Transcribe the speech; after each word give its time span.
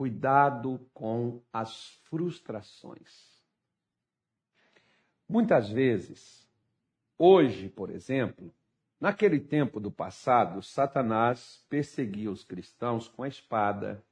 cuidado 0.00 0.80
com 0.94 1.42
as 1.52 2.00
frustrações. 2.04 3.38
Muitas 5.28 5.68
vezes, 5.68 6.48
hoje, 7.18 7.68
por 7.68 7.90
exemplo, 7.90 8.50
naquele 8.98 9.38
tempo 9.38 9.78
do 9.78 9.90
passado, 9.90 10.62
Satanás 10.62 11.62
perseguia 11.68 12.30
os 12.30 12.42
cristãos 12.42 13.08
com 13.08 13.24
a 13.24 13.28
espada, 13.28 14.02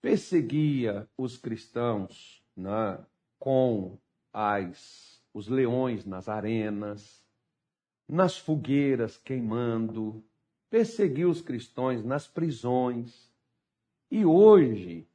perseguia 0.00 1.06
os 1.18 1.36
cristãos 1.36 2.42
né, 2.56 2.98
com 3.38 3.98
as, 4.32 5.22
os 5.34 5.48
leões 5.48 6.06
nas 6.06 6.30
arenas, 6.30 7.22
nas 8.08 8.38
fogueiras 8.38 9.18
queimando, 9.18 10.24
perseguiu 10.70 11.28
os 11.28 11.42
cristãos 11.42 12.02
nas 12.02 12.26
prisões. 12.26 13.27
E 14.10 14.24
hoje, 14.24 15.06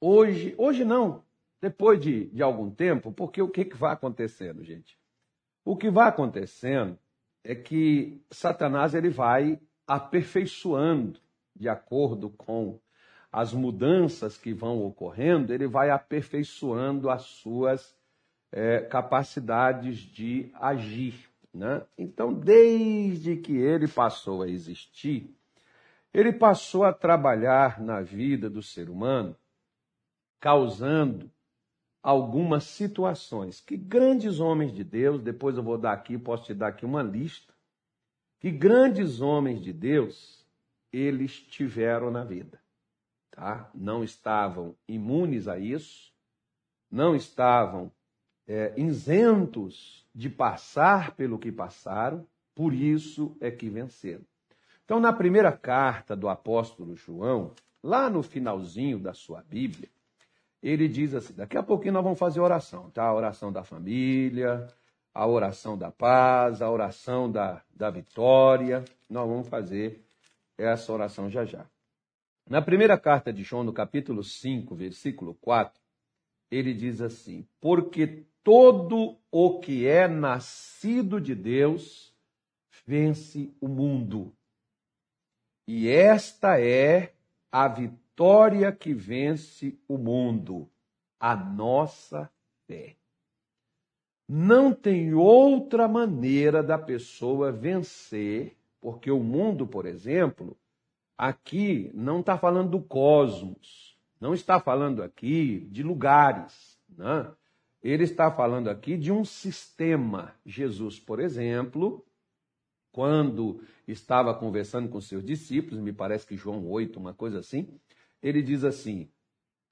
hoje, 0.00 0.54
hoje 0.58 0.84
não, 0.84 1.22
depois 1.60 2.00
de, 2.00 2.26
de 2.26 2.42
algum 2.42 2.70
tempo, 2.70 3.12
porque 3.12 3.40
o 3.40 3.48
que, 3.48 3.64
que 3.64 3.76
vai 3.76 3.92
acontecendo, 3.92 4.64
gente? 4.64 4.98
O 5.64 5.76
que 5.76 5.90
vai 5.90 6.08
acontecendo 6.08 6.98
é 7.42 7.54
que 7.54 8.20
Satanás 8.30 8.94
ele 8.94 9.08
vai 9.08 9.60
aperfeiçoando 9.86 11.20
de 11.54 11.68
acordo 11.68 12.30
com 12.30 12.78
as 13.30 13.52
mudanças 13.52 14.36
que 14.36 14.52
vão 14.52 14.84
ocorrendo, 14.84 15.52
ele 15.52 15.66
vai 15.66 15.90
aperfeiçoando 15.90 17.10
as 17.10 17.22
suas 17.22 17.96
é, 18.52 18.80
capacidades 18.80 19.98
de 19.98 20.50
agir. 20.54 21.28
Né? 21.52 21.82
Então, 21.98 22.32
desde 22.32 23.36
que 23.36 23.56
ele 23.56 23.88
passou 23.88 24.42
a 24.42 24.48
existir, 24.48 25.34
ele 26.14 26.32
passou 26.32 26.84
a 26.84 26.92
trabalhar 26.92 27.82
na 27.82 28.00
vida 28.00 28.48
do 28.48 28.62
ser 28.62 28.88
humano, 28.88 29.36
causando 30.40 31.28
algumas 32.00 32.64
situações 32.64 33.60
que 33.60 33.76
grandes 33.76 34.38
homens 34.38 34.72
de 34.72 34.84
Deus, 34.84 35.20
depois 35.20 35.56
eu 35.56 35.62
vou 35.62 35.76
dar 35.76 35.92
aqui, 35.92 36.16
posso 36.16 36.44
te 36.44 36.54
dar 36.54 36.68
aqui 36.68 36.84
uma 36.84 37.02
lista, 37.02 37.52
que 38.38 38.50
grandes 38.50 39.20
homens 39.20 39.60
de 39.60 39.72
Deus 39.72 40.46
eles 40.92 41.40
tiveram 41.40 42.10
na 42.12 42.22
vida, 42.22 42.62
tá? 43.32 43.68
Não 43.74 44.04
estavam 44.04 44.76
imunes 44.86 45.48
a 45.48 45.58
isso, 45.58 46.14
não 46.88 47.16
estavam 47.16 47.90
é, 48.46 48.72
isentos 48.78 50.06
de 50.14 50.30
passar 50.30 51.16
pelo 51.16 51.38
que 51.38 51.50
passaram, 51.50 52.24
por 52.54 52.72
isso 52.72 53.36
é 53.40 53.50
que 53.50 53.68
venceram. 53.68 54.24
Então, 54.84 55.00
na 55.00 55.12
primeira 55.12 55.50
carta 55.50 56.14
do 56.14 56.28
apóstolo 56.28 56.94
João, 56.94 57.52
lá 57.82 58.10
no 58.10 58.22
finalzinho 58.22 58.98
da 58.98 59.14
sua 59.14 59.42
Bíblia, 59.42 59.88
ele 60.62 60.88
diz 60.88 61.14
assim: 61.14 61.34
daqui 61.34 61.56
a 61.56 61.62
pouquinho 61.62 61.94
nós 61.94 62.04
vamos 62.04 62.18
fazer 62.18 62.40
oração, 62.40 62.90
tá? 62.90 63.04
A 63.04 63.14
oração 63.14 63.52
da 63.52 63.64
família, 63.64 64.66
a 65.12 65.26
oração 65.26 65.76
da 65.76 65.90
paz, 65.90 66.60
a 66.60 66.70
oração 66.70 67.30
da, 67.30 67.62
da 67.74 67.90
vitória. 67.90 68.84
Nós 69.08 69.28
vamos 69.28 69.48
fazer 69.48 70.04
essa 70.58 70.92
oração 70.92 71.30
já 71.30 71.44
já. 71.44 71.66
Na 72.48 72.60
primeira 72.60 72.98
carta 72.98 73.32
de 73.32 73.42
João, 73.42 73.64
no 73.64 73.72
capítulo 73.72 74.22
5, 74.22 74.74
versículo 74.74 75.34
4, 75.36 75.80
ele 76.50 76.74
diz 76.74 77.00
assim: 77.00 77.46
Porque 77.58 78.26
todo 78.42 79.18
o 79.30 79.60
que 79.60 79.86
é 79.86 80.06
nascido 80.06 81.18
de 81.18 81.34
Deus 81.34 82.14
vence 82.86 83.54
o 83.60 83.66
mundo. 83.66 84.34
E 85.66 85.88
esta 85.88 86.60
é 86.60 87.14
a 87.50 87.66
vitória 87.68 88.70
que 88.70 88.92
vence 88.92 89.78
o 89.88 89.96
mundo, 89.96 90.68
a 91.18 91.34
nossa 91.34 92.30
fé. 92.66 92.96
Não 94.28 94.72
tem 94.72 95.14
outra 95.14 95.86
maneira 95.86 96.62
da 96.62 96.78
pessoa 96.78 97.52
vencer, 97.52 98.56
porque 98.80 99.10
o 99.10 99.20
mundo, 99.20 99.66
por 99.66 99.86
exemplo, 99.86 100.56
aqui 101.16 101.90
não 101.94 102.20
está 102.20 102.36
falando 102.38 102.70
do 102.70 102.82
cosmos, 102.82 103.98
não 104.20 104.34
está 104.34 104.58
falando 104.60 105.02
aqui 105.02 105.60
de 105.70 105.82
lugares, 105.82 106.78
né? 106.88 107.30
Ele 107.82 108.04
está 108.04 108.30
falando 108.30 108.68
aqui 108.68 108.96
de 108.96 109.12
um 109.12 109.24
sistema. 109.26 110.34
Jesus, 110.46 110.98
por 110.98 111.20
exemplo, 111.20 112.02
quando 112.94 113.60
estava 113.88 114.32
conversando 114.32 114.88
com 114.88 115.00
seus 115.00 115.24
discípulos, 115.24 115.80
me 115.80 115.92
parece 115.92 116.24
que 116.24 116.36
João 116.36 116.64
8, 116.70 116.96
uma 116.96 117.12
coisa 117.12 117.40
assim, 117.40 117.68
ele 118.22 118.40
diz 118.40 118.62
assim: 118.62 119.10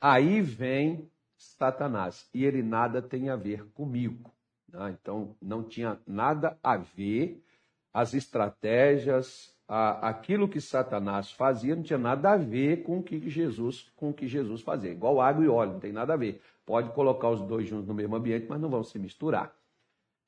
Aí 0.00 0.43
vem 0.43 1.09
Satanás, 1.37 2.28
e 2.34 2.44
ele 2.44 2.65
nada 2.65 3.00
tem 3.00 3.31
a 3.31 3.37
ver 3.37 3.65
comigo. 3.75 4.34
Né? 4.69 4.99
Então, 5.00 5.37
não 5.41 5.62
tinha 5.62 6.00
nada 6.05 6.59
a 6.61 6.77
ver 6.77 7.41
as 7.94 8.12
estratégias, 8.12 9.55
a, 9.69 10.09
aquilo 10.09 10.49
que 10.49 10.61
Satanás 10.61 11.31
fazia 11.31 11.77
não 11.77 11.84
tinha 11.84 11.99
nada 11.99 12.32
a 12.32 12.37
ver 12.37 12.82
com 12.82 12.99
o 12.99 13.03
que 13.05 13.31
Jesus, 13.31 13.88
com 13.94 14.11
o 14.11 14.15
que 14.15 14.27
Jesus 14.27 14.62
fazia. 14.62 14.91
Igual 14.91 15.21
água 15.21 15.44
e 15.44 15.49
óleo, 15.49 15.75
não 15.75 15.81
tem 15.81 15.93
nada 15.93 16.15
a 16.15 16.16
ver. 16.16 16.43
Pode 16.66 16.93
colocar 16.93 17.31
os 17.31 17.41
dois 17.41 17.69
juntos 17.69 17.87
no 17.87 17.94
mesmo 17.94 18.16
ambiente, 18.16 18.47
mas 18.49 18.61
não 18.61 18.69
vão 18.69 18.82
se 18.82 18.99
misturar. 18.99 19.55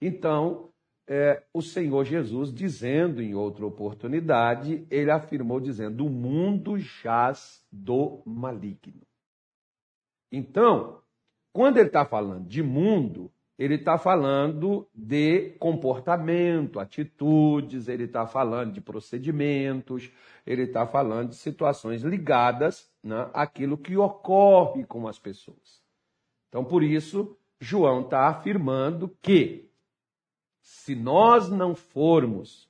Então, 0.01 0.73
é, 1.07 1.43
o 1.53 1.61
Senhor 1.61 2.05
Jesus, 2.05 2.53
dizendo 2.53 3.23
em 3.23 3.35
outra 3.35 3.67
oportunidade, 3.67 4.87
ele 4.91 5.11
afirmou 5.11 5.61
dizendo: 5.61 6.07
o 6.07 6.11
mundo 6.11 6.79
jaz 6.79 7.63
do 7.71 8.23
maligno. 8.25 9.03
Então, 10.33 11.01
quando 11.53 11.77
ele 11.77 11.89
está 11.89 12.05
falando 12.05 12.47
de 12.49 12.63
mundo, 12.63 13.31
ele 13.57 13.77
está 13.77 13.97
falando 13.97 14.89
de 14.93 15.51
comportamento, 15.61 16.81
atitudes, 16.81 17.87
ele 17.87 18.05
está 18.05 18.27
falando 18.27 18.73
de 18.73 18.81
procedimentos, 18.81 20.11
ele 20.45 20.63
está 20.63 20.87
falando 20.87 21.29
de 21.29 21.37
situações 21.37 22.03
ligadas 22.03 22.91
né, 23.03 23.31
àquilo 23.33 23.79
que 23.79 23.97
ocorre 23.97 24.85
com 24.85 25.07
as 25.07 25.19
pessoas. 25.19 25.83
Então, 26.49 26.65
por 26.65 26.83
isso, 26.83 27.37
João 27.61 28.01
está 28.01 28.27
afirmando 28.27 29.17
que 29.23 29.71
se 30.65 30.95
nós 30.95 31.51
não 31.51 31.75
formos 31.75 32.67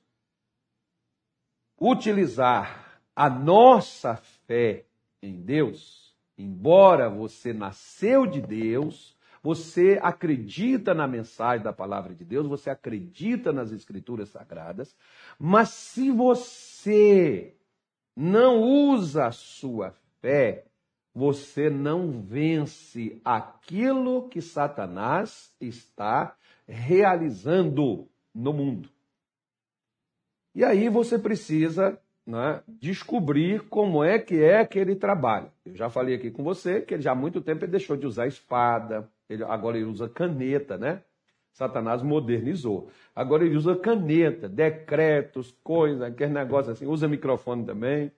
utilizar 1.79 2.99
a 3.15 3.29
nossa 3.29 4.17
fé 4.17 4.85
em 5.21 5.41
Deus, 5.41 6.13
embora 6.37 7.09
você 7.09 7.53
nasceu 7.53 8.27
de 8.27 8.41
Deus, 8.41 9.17
você 9.41 9.97
acredita 10.03 10.93
na 10.93 11.07
mensagem 11.07 11.63
da 11.63 11.71
palavra 11.71 12.13
de 12.13 12.25
Deus, 12.25 12.45
você 12.45 12.69
acredita 12.69 13.53
nas 13.53 13.71
escrituras 13.71 14.27
sagradas, 14.27 14.93
mas 15.39 15.69
se 15.69 16.11
você 16.11 17.55
não 18.13 18.61
usa 18.61 19.27
a 19.27 19.31
sua 19.31 19.91
fé 20.19 20.65
você 21.15 21.69
não 21.69 22.21
vence 22.21 23.21
aquilo 23.23 24.27
que 24.27 24.41
Satanás 24.41 25.55
está 25.61 26.35
realizando 26.67 28.07
no 28.33 28.53
mundo. 28.53 28.89
E 30.53 30.63
aí 30.63 30.89
você 30.89 31.19
precisa 31.19 31.99
né, 32.25 32.61
descobrir 32.67 33.61
como 33.69 34.03
é 34.03 34.17
que 34.17 34.43
é 34.43 34.65
que 34.65 34.79
ele 34.79 34.95
trabalha. 34.95 35.51
Eu 35.65 35.75
já 35.75 35.89
falei 35.89 36.15
aqui 36.15 36.31
com 36.31 36.43
você 36.43 36.81
que 36.81 36.93
ele 36.93 37.03
já 37.03 37.11
há 37.11 37.15
muito 37.15 37.41
tempo 37.41 37.65
ele 37.65 37.71
deixou 37.71 37.95
de 37.95 38.07
usar 38.07 38.27
espada, 38.27 39.09
ele, 39.29 39.43
agora 39.43 39.77
ele 39.77 39.85
usa 39.85 40.09
caneta, 40.09 40.77
né? 40.77 41.01
Satanás 41.51 42.01
modernizou. 42.01 42.89
Agora 43.15 43.45
ele 43.45 43.55
usa 43.55 43.75
caneta, 43.75 44.49
decretos, 44.49 45.57
coisas, 45.63 46.01
aquele 46.01 46.33
negócio 46.33 46.71
assim, 46.71 46.85
usa 46.85 47.07
microfone 47.07 47.65
também. 47.65 48.11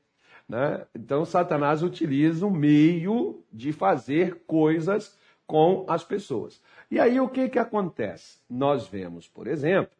Né? 0.49 0.85
Então, 0.95 1.23
Satanás 1.23 1.83
utiliza 1.83 2.45
um 2.45 2.51
meio 2.51 3.43
de 3.51 3.71
fazer 3.71 4.43
coisas 4.47 5.17
com 5.45 5.85
as 5.87 6.03
pessoas. 6.03 6.61
E 6.89 6.99
aí, 6.99 7.19
o 7.19 7.29
que, 7.29 7.49
que 7.49 7.59
acontece? 7.59 8.39
Nós 8.49 8.87
vemos, 8.87 9.27
por 9.27 9.47
exemplo, 9.47 9.95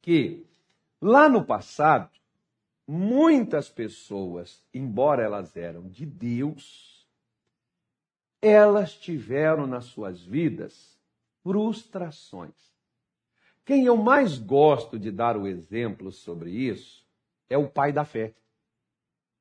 que 0.00 0.46
lá 1.00 1.28
no 1.28 1.44
passado, 1.44 2.10
muitas 2.86 3.68
pessoas, 3.68 4.64
embora 4.72 5.22
elas 5.22 5.56
eram 5.56 5.88
de 5.88 6.06
Deus, 6.06 7.06
elas 8.40 8.94
tiveram 8.94 9.66
nas 9.66 9.84
suas 9.86 10.22
vidas 10.22 10.98
frustrações. 11.42 12.54
Quem 13.64 13.84
eu 13.84 13.96
mais 13.96 14.38
gosto 14.38 14.98
de 14.98 15.10
dar 15.10 15.36
o 15.36 15.46
exemplo 15.46 16.10
sobre 16.10 16.50
isso 16.50 17.06
é 17.50 17.58
o 17.58 17.68
pai 17.68 17.92
da 17.92 18.04
fé. 18.04 18.32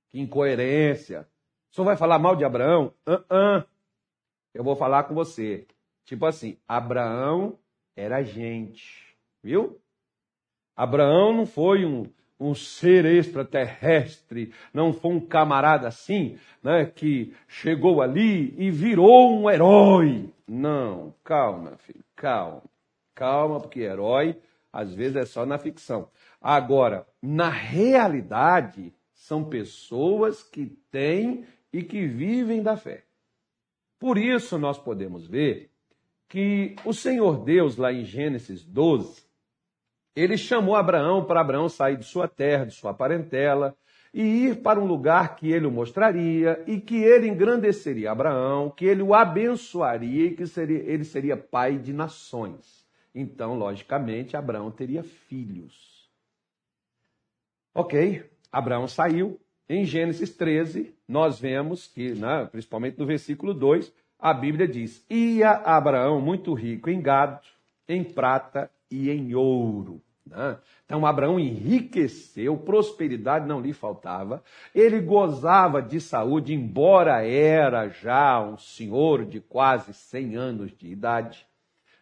Que 0.10 0.20
incoerência. 0.20 1.28
Senhor 1.72 1.86
vai 1.86 1.96
falar 1.96 2.20
mal 2.20 2.36
de 2.36 2.44
Abraão? 2.44 2.94
Uh 3.08 3.24
-uh. 3.30 3.66
Eu 4.54 4.64
vou 4.64 4.76
falar 4.76 5.04
com 5.04 5.14
você. 5.14 5.66
Tipo 6.08 6.26
assim, 6.26 6.58
Abraão 6.66 7.60
era 7.94 8.24
gente, 8.24 9.14
viu? 9.44 9.78
Abraão 10.74 11.34
não 11.34 11.46
foi 11.46 11.86
um, 11.86 12.06
um 12.40 12.56
ser 12.56 13.04
extraterrestre, 13.04 14.54
não 14.74 14.94
foi 14.94 15.12
um 15.12 15.20
camarada 15.20 15.86
assim, 15.86 16.40
né, 16.64 16.86
que 16.86 17.36
chegou 17.46 18.02
ali 18.02 18.56
e 18.58 18.72
virou 18.72 19.38
um 19.38 19.50
herói. 19.50 20.34
Não, 20.48 21.14
calma, 21.26 21.76
filho, 21.76 22.06
calma. 22.16 22.64
Calma, 23.14 23.60
porque 23.60 23.82
herói 23.82 24.40
às 24.72 24.94
vezes 24.94 25.18
é 25.18 25.26
só 25.26 25.46
na 25.46 25.58
ficção. 25.58 26.10
Agora, 26.40 27.06
na 27.22 27.50
realidade, 27.50 28.94
são 29.14 29.44
pessoas 29.44 30.42
que 30.42 30.68
têm 30.90 31.46
e 31.74 31.84
que 31.84 32.08
vivem 32.08 32.64
da 32.64 32.78
fé. 32.78 33.04
Por 34.00 34.18
isso 34.18 34.58
nós 34.58 34.78
podemos 34.78 35.28
ver 35.28 35.70
que 36.28 36.76
o 36.84 36.94
Senhor 36.94 37.44
Deus, 37.44 37.78
lá 37.78 37.92
em 37.92 38.04
Gênesis 38.04 38.64
12, 38.64 39.24
ele 40.16 40.38
chamou 40.38 40.76
Abraão 40.76 41.24
para 41.26 41.42
Abraão 41.42 41.70
sair 41.70 41.98
de 41.98 42.06
sua 42.06 42.28
terra, 42.28 42.66
de 42.66 42.74
sua 42.74 42.94
parentela, 42.94 43.78
e 44.14 44.48
ir 44.48 44.62
para 44.64 44.80
um 44.80 44.86
lugar 44.86 45.36
que 45.36 45.52
ele 45.52 45.68
o 45.68 45.72
mostraria 45.72 46.64
e 46.66 46.80
que 46.80 46.96
ele 46.96 47.28
engrandeceria 47.28 48.12
Abraão, 48.12 48.70
que 48.70 48.86
ele 48.86 49.04
o 49.04 49.14
abençoaria 49.14 50.26
e 50.26 50.36
que 50.36 50.48
seria, 50.48 50.80
ele 50.80 51.04
seria 51.04 51.38
pai 51.38 51.78
de 51.78 51.94
nações. 51.94 52.88
Então, 53.14 53.56
logicamente, 53.56 54.36
Abraão 54.36 54.72
teria 54.72 55.04
filhos. 55.04 56.10
Ok, 57.74 58.24
Abraão 58.52 58.88
saiu. 58.88 59.40
Em 59.70 59.86
Gênesis 59.86 60.34
13, 60.36 60.96
nós 61.08 61.40
vemos 61.40 61.88
que, 61.88 62.14
né, 62.14 62.48
principalmente 62.52 62.98
no 62.98 63.06
versículo 63.06 63.54
2, 63.54 63.94
a 64.20 64.34
Bíblia 64.34 64.68
diz: 64.68 65.06
Ia 65.10 65.52
Abraão 65.52 66.20
muito 66.20 66.54
rico 66.54 66.90
em 66.90 67.02
gado, 67.02 67.40
em 67.88 68.04
prata 68.04 68.70
e 68.90 69.10
em 69.10 69.36
ouro. 69.36 70.02
Né? 70.26 70.58
Então 70.86 71.06
Abraão 71.06 71.40
enriqueceu, 71.40 72.58
prosperidade 72.58 73.48
não 73.48 73.62
lhe 73.62 73.74
faltava, 73.74 74.44
ele 74.74 75.00
gozava 75.00 75.82
de 75.82 76.02
saúde, 76.02 76.54
embora 76.54 77.26
era 77.26 77.88
já 77.90 78.42
um 78.42 78.58
senhor 78.58 79.26
de 79.26 79.40
quase 79.40 79.94
100 79.94 80.36
anos 80.36 80.78
de 80.78 80.88
idade, 80.88 81.46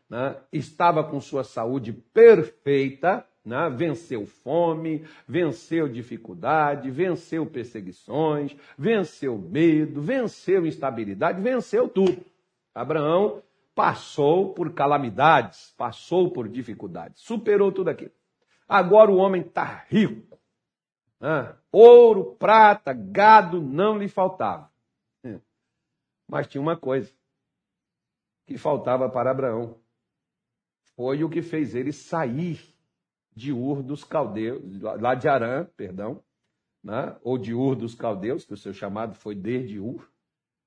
né? 0.09 0.35
estava 0.51 1.03
com 1.03 1.19
sua 1.19 1.43
saúde 1.43 1.93
perfeita, 1.93 3.25
né? 3.45 3.69
venceu 3.69 4.25
fome, 4.25 5.05
venceu 5.27 5.87
dificuldade, 5.87 6.89
venceu 6.89 7.45
perseguições, 7.45 8.55
venceu 8.77 9.37
medo, 9.37 10.01
venceu 10.01 10.65
instabilidade, 10.65 11.41
venceu 11.41 11.87
tudo. 11.87 12.25
Abraão 12.73 13.43
passou 13.75 14.53
por 14.53 14.73
calamidades, 14.73 15.73
passou 15.77 16.31
por 16.31 16.49
dificuldades, 16.49 17.21
superou 17.21 17.71
tudo 17.71 17.89
aquilo. 17.89 18.11
Agora 18.67 19.11
o 19.11 19.17
homem 19.17 19.41
está 19.41 19.85
rico. 19.87 20.37
Né? 21.19 21.55
Ouro, 21.71 22.35
prata, 22.39 22.93
gado 22.93 23.61
não 23.61 23.97
lhe 23.97 24.07
faltava. 24.07 24.73
Mas 26.27 26.47
tinha 26.47 26.61
uma 26.61 26.75
coisa 26.75 27.13
que 28.45 28.57
faltava 28.57 29.09
para 29.09 29.31
Abraão. 29.31 29.77
Foi 30.95 31.23
o 31.23 31.29
que 31.29 31.41
fez 31.41 31.75
ele 31.75 31.91
sair 31.91 32.74
de 33.35 33.51
Ur 33.51 33.83
dos 33.83 34.03
Caldeus, 34.03 34.81
lá 34.81 35.13
de 35.13 35.27
Arã, 35.27 35.67
perdão, 35.75 36.21
né? 36.83 37.15
ou 37.21 37.37
de 37.37 37.53
Ur 37.53 37.75
dos 37.75 37.93
Caldeus, 37.93 38.45
que 38.45 38.53
o 38.53 38.57
seu 38.57 38.73
chamado 38.73 39.15
foi 39.15 39.35
desde 39.35 39.79
Ur, 39.79 40.09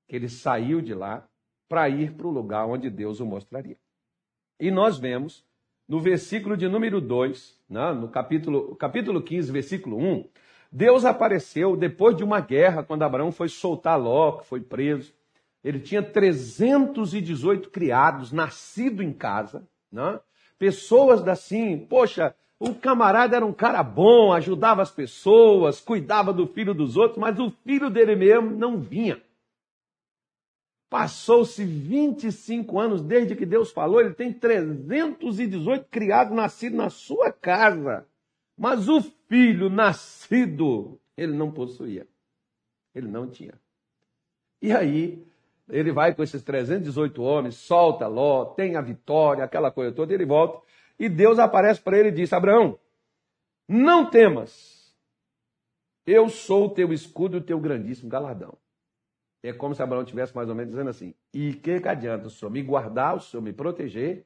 que 0.07 0.15
ele 0.15 0.29
saiu 0.29 0.81
de 0.81 0.93
lá 0.93 1.27
para 1.67 1.89
ir 1.89 2.13
para 2.13 2.27
o 2.27 2.31
lugar 2.31 2.65
onde 2.67 2.89
Deus 2.89 3.19
o 3.19 3.25
mostraria. 3.25 3.77
E 4.59 4.69
nós 4.69 4.97
vemos 4.97 5.45
no 5.87 5.99
versículo 5.99 6.55
de 6.55 6.67
número 6.67 7.01
2, 7.01 7.59
né? 7.67 7.91
no 7.93 8.07
capítulo, 8.07 8.75
capítulo 8.75 9.21
15, 9.21 9.51
versículo 9.51 9.97
1, 9.97 10.29
Deus 10.71 11.03
apareceu 11.03 11.75
depois 11.75 12.15
de 12.15 12.23
uma 12.23 12.39
guerra, 12.39 12.83
quando 12.83 13.01
Abraão 13.01 13.31
foi 13.31 13.49
soltar 13.49 13.99
Ló, 13.99 14.33
que 14.33 14.45
foi 14.45 14.61
preso. 14.61 15.11
Ele 15.63 15.79
tinha 15.79 16.03
318 16.03 17.71
criados, 17.71 18.31
nascido 18.31 19.01
em 19.01 19.11
casa, 19.11 19.67
né? 19.91 20.19
pessoas 20.59 21.27
assim, 21.27 21.77
poxa, 21.77 22.35
o 22.59 22.75
camarada 22.75 23.37
era 23.37 23.45
um 23.45 23.53
cara 23.53 23.81
bom, 23.81 24.33
ajudava 24.33 24.81
as 24.81 24.91
pessoas, 24.91 25.79
cuidava 25.79 26.33
do 26.33 26.45
filho 26.45 26.73
dos 26.73 26.97
outros, 26.97 27.17
mas 27.17 27.39
o 27.39 27.49
filho 27.63 27.89
dele 27.89 28.17
mesmo 28.17 28.51
não 28.51 28.77
vinha. 28.77 29.21
Passou-se 30.89 31.63
25 31.63 32.77
anos 32.77 33.01
desde 33.01 33.35
que 33.35 33.45
Deus 33.45 33.71
falou, 33.71 34.01
ele 34.01 34.13
tem 34.13 34.33
318 34.33 35.85
criados 35.89 36.35
nascidos 36.35 36.77
na 36.77 36.89
sua 36.89 37.31
casa. 37.31 38.05
Mas 38.57 38.89
o 38.89 39.01
filho 39.29 39.69
nascido, 39.69 40.99
ele 41.15 41.31
não 41.31 41.51
possuía. 41.51 42.05
Ele 42.93 43.07
não 43.07 43.29
tinha. 43.29 43.53
E 44.61 44.73
aí, 44.73 45.23
ele 45.69 45.93
vai 45.93 46.13
com 46.13 46.23
esses 46.23 46.41
318 46.41 47.21
homens, 47.21 47.55
solta 47.55 48.07
Ló, 48.07 48.43
tem 48.45 48.75
a 48.75 48.81
vitória, 48.81 49.43
aquela 49.43 49.71
coisa 49.71 49.93
toda, 49.93 50.13
ele 50.13 50.25
volta. 50.25 50.59
E 50.99 51.07
Deus 51.07 51.39
aparece 51.39 51.81
para 51.81 51.97
ele 51.97 52.09
e 52.09 52.11
diz: 52.11 52.33
Abraão, 52.33 52.77
não 53.67 54.09
temas, 54.09 54.93
eu 56.05 56.27
sou 56.27 56.65
o 56.65 56.69
teu 56.69 56.91
escudo 56.91 57.37
e 57.37 57.39
o 57.39 57.43
teu 57.43 57.59
grandíssimo 57.59 58.09
galardão. 58.09 58.57
É 59.41 59.53
como 59.53 59.73
se 59.73 59.81
Abraão 59.81 60.03
tivesse 60.03 60.35
mais 60.35 60.49
ou 60.49 60.55
menos 60.55 60.71
dizendo 60.71 60.89
assim: 60.89 61.15
e 61.33 61.53
que, 61.53 61.79
que 61.79 61.87
adianta 61.87 62.27
o 62.27 62.29
senhor 62.29 62.51
me 62.51 62.61
guardar, 62.61 63.15
o 63.15 63.21
senhor 63.21 63.41
me 63.41 63.53
proteger, 63.53 64.25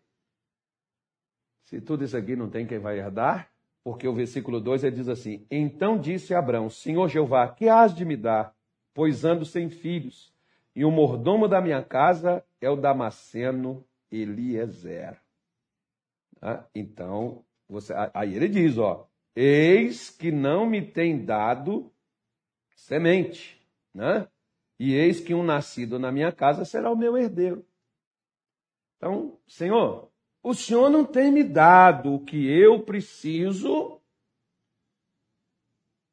se 1.66 1.80
tudo 1.80 2.04
isso 2.04 2.18
aqui 2.18 2.36
não 2.36 2.50
tem 2.50 2.66
quem 2.66 2.80
vai 2.80 2.98
herdar? 2.98 3.52
Porque 3.84 4.08
o 4.08 4.14
versículo 4.14 4.60
2 4.60 4.84
ele 4.84 4.96
diz 4.96 5.08
assim: 5.08 5.46
Então 5.52 6.00
disse 6.00 6.34
Abraão: 6.34 6.70
Senhor 6.70 7.08
Jeová, 7.08 7.48
que 7.48 7.70
has 7.70 7.94
de 7.94 8.06
me 8.06 8.18
dar, 8.18 8.56
pois 8.94 9.24
ando 9.24 9.46
sem 9.46 9.70
filhos, 9.70 10.34
e 10.76 10.84
o 10.84 10.90
mordomo 10.90 11.48
da 11.48 11.62
minha 11.62 11.84
casa 11.84 12.44
é 12.60 12.70
o 12.70 12.76
Damasceno 12.76 13.86
Eliezer. 14.12 15.23
Ah, 16.46 16.68
então, 16.76 17.46
você, 17.70 17.94
aí 18.14 18.36
ele 18.36 18.50
diz, 18.50 18.78
ó, 18.78 19.08
eis 19.34 20.10
que 20.10 20.30
não 20.30 20.66
me 20.66 20.86
tem 20.86 21.24
dado 21.24 21.90
semente, 22.76 23.66
né? 23.94 24.28
E 24.78 24.94
eis 24.94 25.22
que 25.22 25.34
um 25.34 25.42
nascido 25.42 25.98
na 25.98 26.12
minha 26.12 26.34
casa 26.34 26.66
será 26.66 26.92
o 26.92 26.98
meu 26.98 27.18
herdeiro. 27.18 27.66
Então, 28.98 29.40
Senhor, 29.48 30.12
o 30.44 30.54
Senhor 30.54 30.90
não 30.90 31.06
tem 31.06 31.32
me 31.32 31.46
dado 31.46 32.14
o 32.14 32.26
que 32.26 32.46
eu 32.46 32.84
preciso 32.84 34.02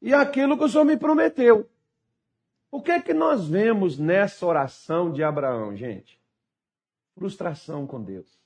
e 0.00 0.14
aquilo 0.14 0.56
que 0.56 0.62
o 0.62 0.68
Senhor 0.68 0.84
me 0.84 0.96
prometeu. 0.96 1.68
O 2.70 2.80
que 2.80 2.92
é 2.92 3.02
que 3.02 3.12
nós 3.12 3.48
vemos 3.48 3.98
nessa 3.98 4.46
oração 4.46 5.12
de 5.12 5.24
Abraão, 5.24 5.74
gente? 5.74 6.22
Frustração 7.16 7.84
com 7.84 8.00
Deus. 8.00 8.39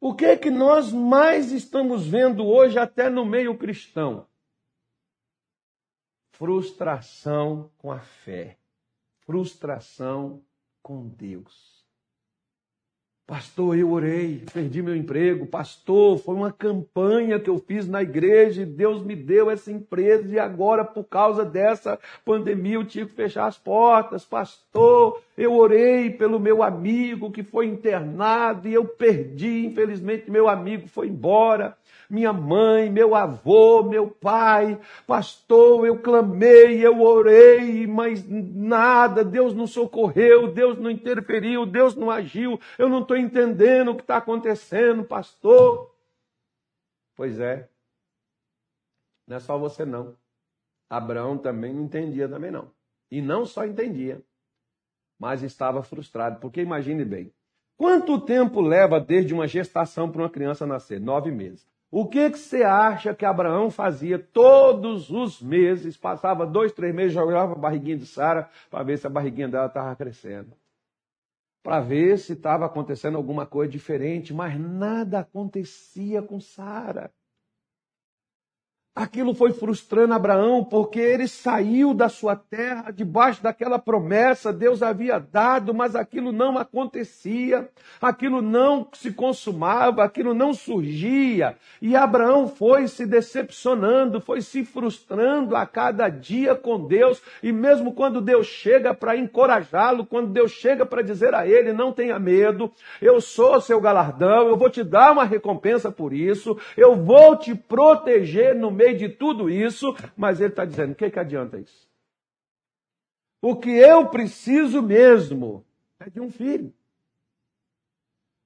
O 0.00 0.14
que 0.14 0.24
é 0.24 0.36
que 0.36 0.50
nós 0.50 0.92
mais 0.92 1.50
estamos 1.50 2.06
vendo 2.06 2.46
hoje, 2.46 2.78
até 2.78 3.10
no 3.10 3.24
meio 3.24 3.56
cristão? 3.58 4.26
Frustração 6.30 7.70
com 7.78 7.90
a 7.90 7.98
fé, 7.98 8.58
frustração 9.26 10.44
com 10.80 11.08
Deus. 11.08 11.77
Pastor, 13.28 13.76
eu 13.76 13.90
orei, 13.92 14.42
perdi 14.54 14.80
meu 14.80 14.96
emprego. 14.96 15.44
Pastor, 15.44 16.16
foi 16.16 16.34
uma 16.34 16.50
campanha 16.50 17.38
que 17.38 17.50
eu 17.50 17.58
fiz 17.58 17.86
na 17.86 18.00
igreja 18.00 18.62
e 18.62 18.64
Deus 18.64 19.02
me 19.02 19.14
deu 19.14 19.50
essa 19.50 19.70
empresa 19.70 20.34
e 20.34 20.38
agora, 20.38 20.82
por 20.82 21.04
causa 21.04 21.44
dessa 21.44 21.98
pandemia, 22.24 22.76
eu 22.76 22.86
tive 22.86 23.10
que 23.10 23.14
fechar 23.14 23.46
as 23.46 23.58
portas. 23.58 24.24
Pastor, 24.24 25.20
eu 25.36 25.54
orei 25.54 26.08
pelo 26.08 26.40
meu 26.40 26.62
amigo 26.62 27.30
que 27.30 27.42
foi 27.42 27.66
internado 27.66 28.66
e 28.66 28.72
eu 28.72 28.86
perdi. 28.86 29.66
Infelizmente, 29.66 30.30
meu 30.30 30.48
amigo 30.48 30.88
foi 30.88 31.08
embora 31.08 31.76
minha 32.08 32.32
mãe, 32.32 32.88
meu 32.88 33.14
avô, 33.14 33.82
meu 33.82 34.10
pai, 34.10 34.80
pastor, 35.06 35.86
eu 35.86 36.00
clamei, 36.00 36.84
eu 36.84 37.02
orei, 37.02 37.86
mas 37.86 38.26
nada, 38.26 39.22
Deus 39.22 39.54
não 39.54 39.66
socorreu, 39.66 40.50
Deus 40.52 40.78
não 40.78 40.90
interferiu, 40.90 41.66
Deus 41.66 41.94
não 41.94 42.10
agiu, 42.10 42.58
eu 42.78 42.88
não 42.88 43.02
estou 43.02 43.16
entendendo 43.16 43.90
o 43.90 43.94
que 43.94 44.02
está 44.02 44.16
acontecendo, 44.16 45.04
pastor. 45.04 45.94
Pois 47.14 47.38
é, 47.38 47.68
não 49.26 49.36
é 49.36 49.40
só 49.40 49.58
você 49.58 49.84
não. 49.84 50.16
Abraão 50.88 51.36
também 51.36 51.74
não 51.74 51.82
entendia 51.82 52.26
também 52.26 52.50
não. 52.50 52.70
E 53.10 53.20
não 53.20 53.44
só 53.44 53.66
entendia, 53.66 54.22
mas 55.18 55.42
estava 55.42 55.82
frustrado, 55.82 56.40
porque 56.40 56.62
imagine 56.62 57.04
bem, 57.04 57.34
quanto 57.76 58.18
tempo 58.18 58.62
leva 58.62 58.98
desde 58.98 59.34
uma 59.34 59.46
gestação 59.46 60.10
para 60.10 60.22
uma 60.22 60.30
criança 60.30 60.66
nascer? 60.66 60.98
Nove 60.98 61.30
meses. 61.30 61.68
O 61.90 62.06
que, 62.06 62.30
que 62.30 62.38
você 62.38 62.62
acha 62.62 63.14
que 63.14 63.24
Abraão 63.24 63.70
fazia 63.70 64.18
todos 64.18 65.10
os 65.10 65.40
meses? 65.40 65.96
Passava 65.96 66.46
dois, 66.46 66.72
três 66.72 66.94
meses, 66.94 67.14
jogava 67.14 67.52
a 67.52 67.58
barriguinha 67.58 67.96
de 67.96 68.04
Sara 68.06 68.50
para 68.70 68.84
ver 68.84 68.98
se 68.98 69.06
a 69.06 69.10
barriguinha 69.10 69.48
dela 69.48 69.66
estava 69.66 69.96
crescendo. 69.96 70.54
Para 71.62 71.80
ver 71.80 72.18
se 72.18 72.34
estava 72.34 72.66
acontecendo 72.66 73.16
alguma 73.16 73.46
coisa 73.46 73.72
diferente, 73.72 74.34
mas 74.34 74.60
nada 74.60 75.20
acontecia 75.20 76.22
com 76.22 76.38
Sara. 76.38 77.10
Aquilo 78.98 79.32
foi 79.32 79.52
frustrando 79.52 80.12
Abraão, 80.12 80.64
porque 80.64 80.98
ele 80.98 81.28
saiu 81.28 81.94
da 81.94 82.08
sua 82.08 82.34
terra, 82.34 82.90
debaixo 82.90 83.40
daquela 83.40 83.78
promessa, 83.78 84.52
Deus 84.52 84.82
havia 84.82 85.20
dado, 85.20 85.72
mas 85.72 85.94
aquilo 85.94 86.32
não 86.32 86.58
acontecia, 86.58 87.68
aquilo 88.02 88.42
não 88.42 88.88
se 88.92 89.12
consumava, 89.12 90.02
aquilo 90.02 90.34
não 90.34 90.52
surgia. 90.52 91.56
E 91.80 91.94
Abraão 91.94 92.48
foi 92.48 92.88
se 92.88 93.06
decepcionando, 93.06 94.20
foi 94.20 94.40
se 94.40 94.64
frustrando 94.64 95.54
a 95.54 95.64
cada 95.64 96.08
dia 96.08 96.56
com 96.56 96.84
Deus, 96.84 97.22
e 97.40 97.52
mesmo 97.52 97.92
quando 97.92 98.20
Deus 98.20 98.48
chega 98.48 98.92
para 98.92 99.16
encorajá-lo, 99.16 100.06
quando 100.06 100.32
Deus 100.32 100.50
chega 100.50 100.84
para 100.84 101.02
dizer 101.02 101.36
a 101.36 101.46
ele: 101.46 101.72
não 101.72 101.92
tenha 101.92 102.18
medo, 102.18 102.68
eu 103.00 103.20
sou 103.20 103.60
seu 103.60 103.80
galardão, 103.80 104.48
eu 104.48 104.56
vou 104.56 104.68
te 104.68 104.82
dar 104.82 105.12
uma 105.12 105.22
recompensa 105.22 105.88
por 105.88 106.12
isso, 106.12 106.58
eu 106.76 106.96
vou 106.96 107.36
te 107.36 107.54
proteger 107.54 108.56
no 108.56 108.72
meio 108.72 108.87
de 108.94 109.08
tudo 109.08 109.50
isso, 109.50 109.94
mas 110.16 110.40
ele 110.40 110.50
está 110.50 110.64
dizendo: 110.64 110.92
o 110.92 110.94
que, 110.94 111.10
que 111.10 111.18
adianta 111.18 111.58
isso? 111.58 111.88
O 113.40 113.56
que 113.56 113.70
eu 113.70 114.08
preciso 114.08 114.82
mesmo 114.82 115.64
é 116.00 116.10
de 116.10 116.20
um 116.20 116.30
filho. 116.30 116.72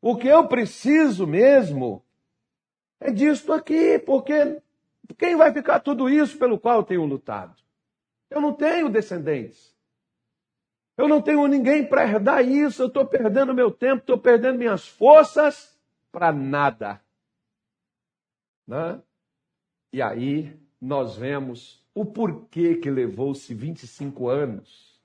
O 0.00 0.16
que 0.16 0.28
eu 0.28 0.46
preciso 0.48 1.26
mesmo 1.26 2.04
é 3.00 3.10
disto 3.10 3.52
aqui, 3.52 3.98
porque 3.98 4.60
quem 5.18 5.36
vai 5.36 5.52
ficar 5.52 5.80
tudo 5.80 6.10
isso 6.10 6.38
pelo 6.38 6.58
qual 6.58 6.78
eu 6.78 6.84
tenho 6.84 7.04
lutado? 7.04 7.54
Eu 8.28 8.40
não 8.40 8.52
tenho 8.52 8.88
descendentes. 8.88 9.72
Eu 10.96 11.08
não 11.08 11.22
tenho 11.22 11.46
ninguém 11.46 11.86
para 11.86 12.04
herdar 12.04 12.46
isso. 12.46 12.82
Eu 12.82 12.86
estou 12.88 13.06
perdendo 13.06 13.54
meu 13.54 13.70
tempo, 13.70 14.00
estou 14.00 14.18
perdendo 14.18 14.58
minhas 14.58 14.86
forças 14.86 15.78
para 16.10 16.32
nada. 16.32 17.00
Né? 18.66 19.00
E 19.92 20.00
aí 20.00 20.56
nós 20.80 21.16
vemos 21.16 21.82
o 21.94 22.04
porquê 22.04 22.76
que 22.76 22.90
levou-se 22.90 23.52
25 23.54 24.28
anos. 24.28 25.00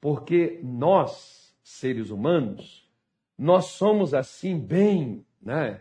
Porque 0.00 0.60
nós, 0.62 1.54
seres 1.62 2.10
humanos, 2.10 2.88
nós 3.36 3.66
somos 3.66 4.14
assim 4.14 4.58
bem, 4.58 5.24
né? 5.40 5.80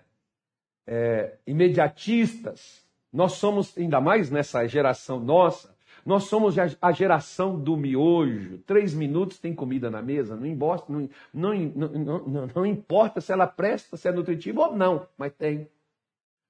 É, 0.88 1.38
imediatistas. 1.46 2.84
Nós 3.12 3.34
somos, 3.34 3.77
ainda 3.77 4.00
mais 4.00 4.31
nessa 4.31 4.65
geração 4.67 5.19
nossa, 5.19 5.77
nós 6.05 6.24
somos 6.24 6.55
a 6.81 6.91
geração 6.91 7.60
do 7.60 7.75
miojo. 7.75 8.60
Três 8.60 8.93
minutos 8.93 9.38
tem 9.39 9.53
comida 9.53 9.91
na 9.91 10.01
mesa, 10.01 10.36
não 10.36 10.46
importa, 10.46 10.91
não, 10.91 11.08
não, 11.34 11.53
não, 11.53 12.48
não, 12.55 12.65
importa 12.65 13.22
se 13.22 13.31
ela 13.31 13.46
presta, 13.46 13.98
se 13.98 14.08
é 14.08 14.12
nutritiva 14.12 14.62
ou 14.62 14.75
não, 14.75 15.05
mas 15.17 15.34
tem. 15.34 15.67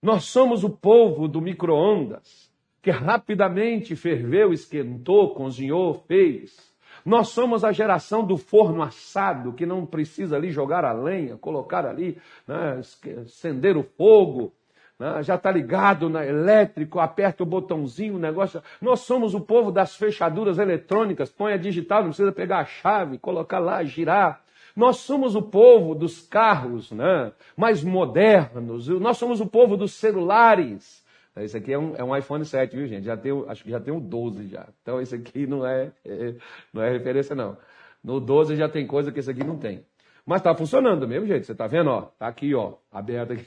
Nós 0.01 0.25
somos 0.25 0.63
o 0.63 0.69
povo 0.69 1.27
do 1.27 1.41
micro-ondas, 1.41 2.49
que 2.81 2.89
rapidamente 2.89 3.95
ferveu, 3.95 4.53
esquentou, 4.53 5.33
cozinhou, 5.33 5.93
fez. 6.07 6.69
Nós 7.05 7.29
somos 7.29 7.63
a 7.63 7.71
geração 7.71 8.25
do 8.25 8.37
forno 8.37 8.81
assado, 8.81 9.53
que 9.53 9.65
não 9.65 9.85
precisa 9.85 10.37
ali 10.37 10.51
jogar 10.51 10.85
a 10.85 10.93
lenha, 10.93 11.37
colocar 11.37 11.85
ali, 11.85 12.17
né, 12.47 12.79
acender 13.21 13.75
o 13.75 13.83
fogo, 13.83 14.53
né, 14.97 15.21
já 15.21 15.35
está 15.35 15.51
ligado 15.51 16.09
na 16.09 16.25
elétrico, 16.25 16.99
aperta 16.99 17.43
o 17.43 17.45
botãozinho, 17.45 18.15
o 18.15 18.19
negócio. 18.19 18.61
Nós 18.81 19.01
somos 19.01 19.33
o 19.33 19.41
povo 19.41 19.71
das 19.71 19.95
fechaduras 19.95 20.57
eletrônicas, 20.59 21.29
põe 21.29 21.53
a 21.53 21.57
digital, 21.57 22.01
não 22.01 22.09
precisa 22.09 22.31
pegar 22.31 22.59
a 22.59 22.65
chave, 22.65 23.17
colocar 23.17 23.59
lá, 23.59 23.83
girar. 23.83 24.41
Nós 24.79 24.95
somos 24.97 25.35
o 25.35 25.41
povo 25.41 25.93
dos 25.93 26.21
carros 26.21 26.89
né, 26.93 27.33
mais 27.57 27.83
modernos, 27.83 28.87
nós 28.87 29.17
somos 29.17 29.41
o 29.41 29.45
povo 29.45 29.75
dos 29.75 29.91
celulares. 29.91 31.05
Esse 31.35 31.57
aqui 31.57 31.73
é 31.73 31.77
um, 31.77 31.95
é 31.97 32.03
um 32.03 32.15
iPhone 32.15 32.45
7, 32.45 32.77
viu, 32.77 32.87
gente? 32.87 33.03
Já 33.03 33.17
tem, 33.17 33.31
acho 33.49 33.61
que 33.61 33.69
já 33.69 33.79
tem 33.81 33.93
o 33.93 33.99
12 33.99 34.47
já. 34.47 34.69
Então, 34.81 35.01
esse 35.01 35.15
aqui 35.15 35.45
não 35.45 35.67
é, 35.67 35.91
é, 36.05 36.33
não 36.73 36.81
é 36.81 36.91
referência, 36.91 37.35
não. 37.35 37.57
No 38.01 38.21
12 38.21 38.55
já 38.55 38.69
tem 38.69 38.87
coisa 38.87 39.11
que 39.11 39.19
esse 39.19 39.29
aqui 39.29 39.43
não 39.43 39.57
tem. 39.57 39.85
Mas 40.25 40.39
está 40.39 40.55
funcionando 40.55 41.01
do 41.01 41.07
mesmo 41.09 41.27
jeito. 41.27 41.45
Você 41.45 41.51
está 41.51 41.67
vendo? 41.67 41.89
Ó, 41.89 42.03
tá 42.17 42.27
aqui, 42.27 42.55
ó, 42.55 42.75
aberto 42.89 43.33
aqui. 43.33 43.45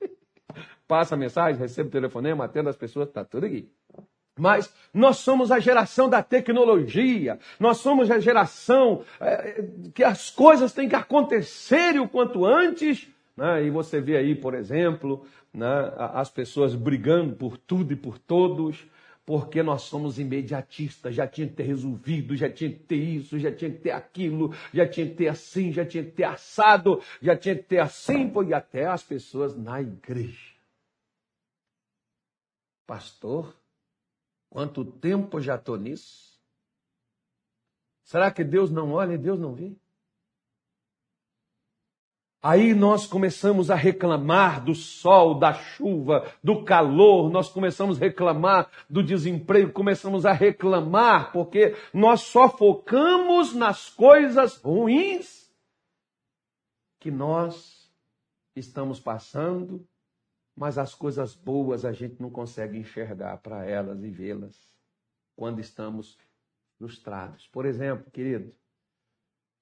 Passa 0.88 1.16
a 1.16 1.18
mensagem, 1.18 1.60
recebe 1.60 1.90
o 1.90 1.92
telefonema, 1.92 2.46
atende 2.46 2.70
as 2.70 2.76
pessoas, 2.76 3.08
está 3.08 3.22
tudo 3.26 3.44
aqui. 3.44 3.70
Mas 4.38 4.72
nós 4.94 5.18
somos 5.18 5.52
a 5.52 5.58
geração 5.58 6.08
da 6.08 6.22
tecnologia, 6.22 7.38
nós 7.60 7.78
somos 7.78 8.10
a 8.10 8.18
geração 8.18 9.04
é, 9.20 9.62
que 9.94 10.02
as 10.02 10.30
coisas 10.30 10.72
têm 10.72 10.88
que 10.88 10.96
acontecer 10.96 12.00
o 12.00 12.08
quanto 12.08 12.44
antes. 12.46 13.08
Né? 13.36 13.66
E 13.66 13.70
você 13.70 14.00
vê 14.00 14.16
aí, 14.16 14.34
por 14.34 14.54
exemplo, 14.54 15.26
né, 15.52 15.92
as 15.96 16.30
pessoas 16.30 16.74
brigando 16.74 17.36
por 17.36 17.58
tudo 17.58 17.92
e 17.92 17.96
por 17.96 18.18
todos, 18.18 18.86
porque 19.24 19.62
nós 19.62 19.82
somos 19.82 20.18
imediatistas, 20.18 21.14
já 21.14 21.26
tinha 21.26 21.46
que 21.46 21.54
ter 21.54 21.64
resolvido, 21.64 22.34
já 22.34 22.50
tinha 22.50 22.70
que 22.70 22.80
ter 22.80 22.96
isso, 22.96 23.38
já 23.38 23.52
tinha 23.52 23.70
que 23.70 23.78
ter 23.78 23.90
aquilo, 23.92 24.54
já 24.72 24.88
tinha 24.88 25.06
que 25.06 25.14
ter 25.14 25.28
assim, 25.28 25.72
já 25.72 25.84
tinha 25.84 26.02
que 26.04 26.10
ter 26.10 26.24
assado, 26.24 27.00
já 27.20 27.36
tinha 27.36 27.54
que 27.54 27.62
ter 27.62 27.78
assim, 27.78 28.32
e 28.48 28.54
até 28.54 28.86
as 28.86 29.02
pessoas 29.02 29.56
na 29.56 29.80
igreja. 29.80 30.52
Pastor, 32.86 33.54
Quanto 34.52 34.84
tempo 34.84 35.40
já 35.40 35.54
estou 35.54 35.78
nisso? 35.78 36.38
Será 38.04 38.30
que 38.30 38.44
Deus 38.44 38.70
não 38.70 38.92
olha 38.92 39.14
e 39.14 39.18
Deus 39.18 39.40
não 39.40 39.54
vê? 39.54 39.74
Aí 42.42 42.74
nós 42.74 43.06
começamos 43.06 43.70
a 43.70 43.74
reclamar 43.74 44.62
do 44.62 44.74
sol, 44.74 45.38
da 45.38 45.54
chuva, 45.54 46.30
do 46.44 46.64
calor, 46.64 47.30
nós 47.30 47.48
começamos 47.48 47.96
a 47.96 48.00
reclamar 48.00 48.70
do 48.90 49.02
desemprego, 49.02 49.72
começamos 49.72 50.26
a 50.26 50.32
reclamar 50.32 51.32
porque 51.32 51.74
nós 51.94 52.20
só 52.20 52.50
focamos 52.50 53.54
nas 53.54 53.88
coisas 53.88 54.56
ruins 54.56 55.50
que 57.00 57.10
nós 57.10 57.90
estamos 58.54 59.00
passando 59.00 59.88
mas 60.56 60.78
as 60.78 60.94
coisas 60.94 61.34
boas 61.34 61.84
a 61.84 61.92
gente 61.92 62.20
não 62.20 62.30
consegue 62.30 62.78
enxergar 62.78 63.38
para 63.38 63.64
elas 63.64 64.02
e 64.02 64.10
vê-las 64.10 64.70
quando 65.34 65.60
estamos 65.60 66.18
frustrados. 66.78 67.48
Por 67.48 67.64
exemplo, 67.64 68.10
querido, 68.10 68.54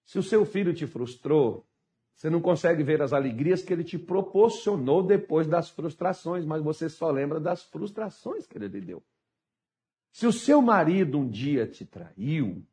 se 0.04 0.18
o 0.18 0.23
seu 0.23 0.44
filho 0.44 0.75
te 0.75 0.87
frustrou, 0.87 1.66
você 2.14 2.28
não 2.28 2.40
consegue 2.40 2.82
ver 2.82 3.00
as 3.00 3.12
alegrias 3.12 3.62
que 3.62 3.73
ele 3.73 3.85
te 3.85 3.99
proporcionou 3.99 5.02
depois 5.02 5.47
das 5.47 5.70
frustrações, 5.70 6.44
mas 6.44 6.62
você 6.62 6.88
só 6.88 7.11
lembra 7.11 7.40
das 7.40 7.62
frustrações 7.62 8.47
que 8.47 8.59
ele 8.59 8.68
lhe 8.68 8.80
deu. 8.80 9.02
Se 10.12 10.26
o 10.26 10.32
seu 10.32 10.61
marido 10.61 11.18
um 11.18 11.28
dia 11.28 11.66
te 11.66 11.87
traiu, 11.87 12.66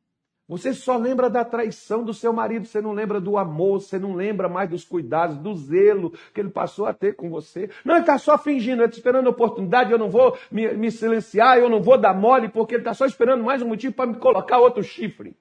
você 0.47 0.73
só 0.73 0.95
lembra 0.95 1.29
da 1.29 1.43
traição 1.43 2.05
do 2.05 2.13
seu 2.13 2.31
marido, 2.31 2.65
você 2.65 2.79
não 2.79 2.93
lembra 2.93 3.19
do 3.19 3.37
amor, 3.37 3.81
você 3.81 3.99
não 3.99 4.15
lembra 4.15 4.47
mais 4.47 4.69
dos 4.69 4.85
cuidados, 4.85 5.37
do 5.37 5.53
zelo 5.53 6.11
que 6.33 6.39
ele 6.39 6.49
passou 6.49 6.85
a 6.85 6.93
ter 6.93 7.17
com 7.17 7.29
você. 7.29 7.69
Não, 7.83 7.95
ele 7.95 8.03
está 8.03 8.17
só 8.17 8.37
fingindo, 8.37 8.81
ele 8.81 8.85
está 8.85 8.97
esperando 8.97 9.27
a 9.27 9.31
oportunidade, 9.31 9.91
eu 9.91 9.97
não 9.97 10.09
vou 10.09 10.37
me, 10.49 10.71
me 10.73 10.89
silenciar, 10.89 11.57
eu 11.57 11.69
não 11.69 11.81
vou 11.81 11.97
dar 11.97 12.13
mole, 12.13 12.47
porque 12.47 12.75
ele 12.75 12.81
está 12.81 12.93
só 12.93 13.05
esperando 13.05 13.43
mais 13.43 13.61
um 13.61 13.67
motivo 13.67 13.93
para 13.93 14.09
me 14.09 14.15
colocar 14.15 14.59
outro 14.59 14.81
chifre. 14.81 15.35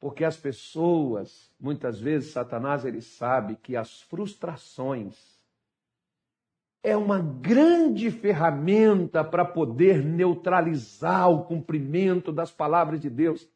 Porque 0.00 0.24
as 0.24 0.38
pessoas, 0.38 1.52
muitas 1.60 2.00
vezes, 2.00 2.32
Satanás, 2.32 2.86
ele 2.86 3.02
sabe 3.02 3.56
que 3.56 3.76
as 3.76 4.00
frustrações 4.00 5.14
é 6.82 6.96
uma 6.96 7.20
grande 7.20 8.10
ferramenta 8.10 9.22
para 9.22 9.44
poder 9.44 10.02
neutralizar 10.02 11.28
o 11.28 11.44
cumprimento 11.44 12.32
das 12.32 12.50
palavras 12.50 12.98
de 12.98 13.10
Deus. 13.10 13.46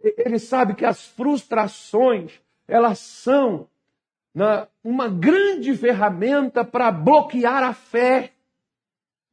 Ele 0.00 0.38
sabe 0.38 0.74
que 0.74 0.84
as 0.84 1.04
frustrações, 1.06 2.40
elas 2.66 2.98
são 2.98 3.68
né, 4.34 4.66
uma 4.84 5.08
grande 5.08 5.76
ferramenta 5.76 6.64
para 6.64 6.90
bloquear 6.92 7.64
a 7.64 7.72
fé, 7.74 8.32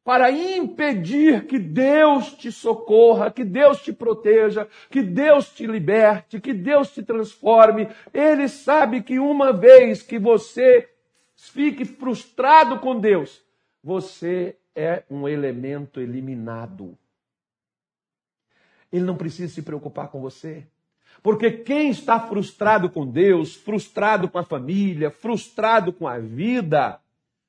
para 0.04 0.32
impedir 0.32 1.46
que 1.48 1.58
Deus 1.58 2.34
te 2.34 2.52
socorra, 2.52 3.32
que 3.32 3.44
Deus 3.44 3.82
te 3.82 3.92
proteja, 3.92 4.68
que 4.90 5.02
Deus 5.02 5.50
te 5.50 5.66
liberte, 5.66 6.40
que 6.40 6.54
Deus 6.54 6.92
te 6.92 7.02
transforme. 7.02 7.88
Ele 8.14 8.48
sabe 8.48 9.02
que 9.02 9.18
uma 9.20 9.52
vez 9.52 10.04
que 10.04 10.20
você 10.20 10.90
fique 11.36 11.86
frustrado 11.86 12.80
com 12.80 13.00
Deus, 13.00 13.44
você 13.84 14.56
é 14.76 15.04
um 15.10 15.28
elemento 15.28 16.00
eliminado. 16.00 16.98
Ele 18.96 19.06
não 19.06 19.16
precisa 19.16 19.54
se 19.54 19.62
preocupar 19.62 20.10
com 20.10 20.22
você. 20.22 20.66
Porque 21.22 21.52
quem 21.52 21.90
está 21.90 22.20
frustrado 22.20 22.90
com 22.90 23.06
Deus, 23.06 23.56
frustrado 23.56 24.30
com 24.30 24.38
a 24.38 24.44
família, 24.44 25.10
frustrado 25.10 25.92
com 25.92 26.08
a 26.08 26.20
vida, 26.20 27.00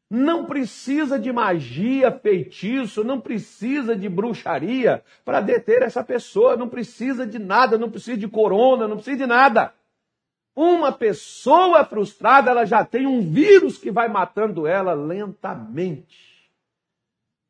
não 0.09 0.47
precisa 0.47 1.19
de 1.19 1.33
magia, 1.33 2.13
feitiço, 2.13 3.03
não 3.03 3.21
precisa 3.21 3.97
de 3.97 4.09
bruxaria 4.09 5.03
para 5.25 5.41
deter 5.41 5.83
essa 5.83 6.03
pessoa, 6.05 6.57
não 6.57 6.69
precisa 6.69 7.27
de 7.27 7.39
nada, 7.39 7.77
não 7.77 7.91
precisa 7.91 8.17
de 8.17 8.29
corona, 8.29 8.87
não 8.87 8.97
precisa 8.97 9.17
de 9.17 9.27
nada. 9.27 9.75
Uma 10.55 10.91
pessoa 10.91 11.85
frustrada, 11.85 12.51
ela 12.51 12.65
já 12.65 12.85
tem 12.85 13.07
um 13.07 13.21
vírus 13.21 13.77
que 13.77 13.91
vai 13.91 14.09
matando 14.09 14.67
ela 14.67 14.95
lentamente. 14.95 16.36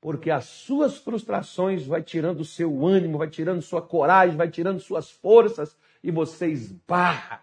Porque 0.06 0.30
as 0.30 0.44
suas 0.44 0.98
frustrações 0.98 1.84
vai 1.84 2.00
tirando 2.00 2.38
o 2.38 2.44
seu 2.44 2.86
ânimo, 2.86 3.18
vai 3.18 3.28
tirando 3.28 3.60
sua 3.60 3.82
coragem, 3.82 4.36
vai 4.36 4.48
tirando 4.48 4.78
suas 4.78 5.10
forças 5.10 5.76
e 6.00 6.12
você 6.12 6.46
esbarra. 6.46 7.40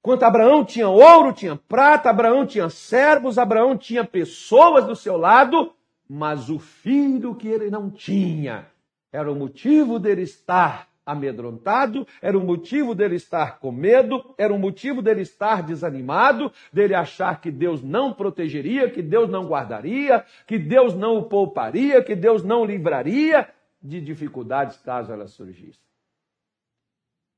Quanto 0.00 0.22
Abraão 0.22 0.64
tinha 0.64 0.88
ouro, 0.88 1.32
tinha 1.32 1.56
prata, 1.56 2.10
Abraão 2.10 2.46
tinha 2.46 2.70
servos, 2.70 3.38
Abraão 3.38 3.76
tinha 3.76 4.04
pessoas 4.04 4.84
do 4.86 4.94
seu 4.94 5.16
lado, 5.16 5.72
mas 6.08 6.48
o 6.48 6.60
filho 6.60 7.34
que 7.34 7.48
ele 7.48 7.68
não 7.70 7.90
tinha 7.90 8.70
era 9.10 9.28
o 9.28 9.34
motivo 9.34 9.98
dele 9.98 10.22
estar 10.22 10.87
amedrontado, 11.08 12.06
era 12.20 12.36
o 12.36 12.44
motivo 12.44 12.94
dele 12.94 13.16
estar 13.16 13.58
com 13.58 13.72
medo, 13.72 14.34
era 14.36 14.52
o 14.52 14.58
motivo 14.58 15.00
dele 15.00 15.22
estar 15.22 15.62
desanimado, 15.62 16.52
dele 16.70 16.94
achar 16.94 17.40
que 17.40 17.50
Deus 17.50 17.82
não 17.82 18.12
protegeria, 18.12 18.90
que 18.90 19.00
Deus 19.00 19.30
não 19.30 19.48
guardaria, 19.48 20.22
que 20.46 20.58
Deus 20.58 20.94
não 20.94 21.16
o 21.16 21.28
pouparia, 21.28 22.04
que 22.04 22.14
Deus 22.14 22.44
não 22.44 22.62
livraria 22.62 23.48
de 23.82 24.02
dificuldades 24.02 24.76
caso 24.76 25.10
elas 25.10 25.30
surgissem. 25.30 25.88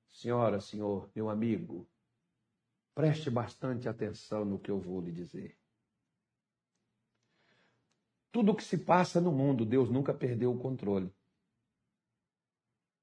Senhora, 0.08 0.58
senhor, 0.60 1.08
meu 1.14 1.30
amigo, 1.30 1.88
preste 2.92 3.30
bastante 3.30 3.88
atenção 3.88 4.44
no 4.44 4.58
que 4.58 4.70
eu 4.70 4.80
vou 4.80 5.00
lhe 5.00 5.12
dizer. 5.12 5.56
Tudo 8.32 8.50
o 8.50 8.54
que 8.54 8.64
se 8.64 8.78
passa 8.78 9.20
no 9.20 9.30
mundo, 9.30 9.64
Deus 9.64 9.88
nunca 9.88 10.12
perdeu 10.12 10.52
o 10.52 10.58
controle. 10.58 11.12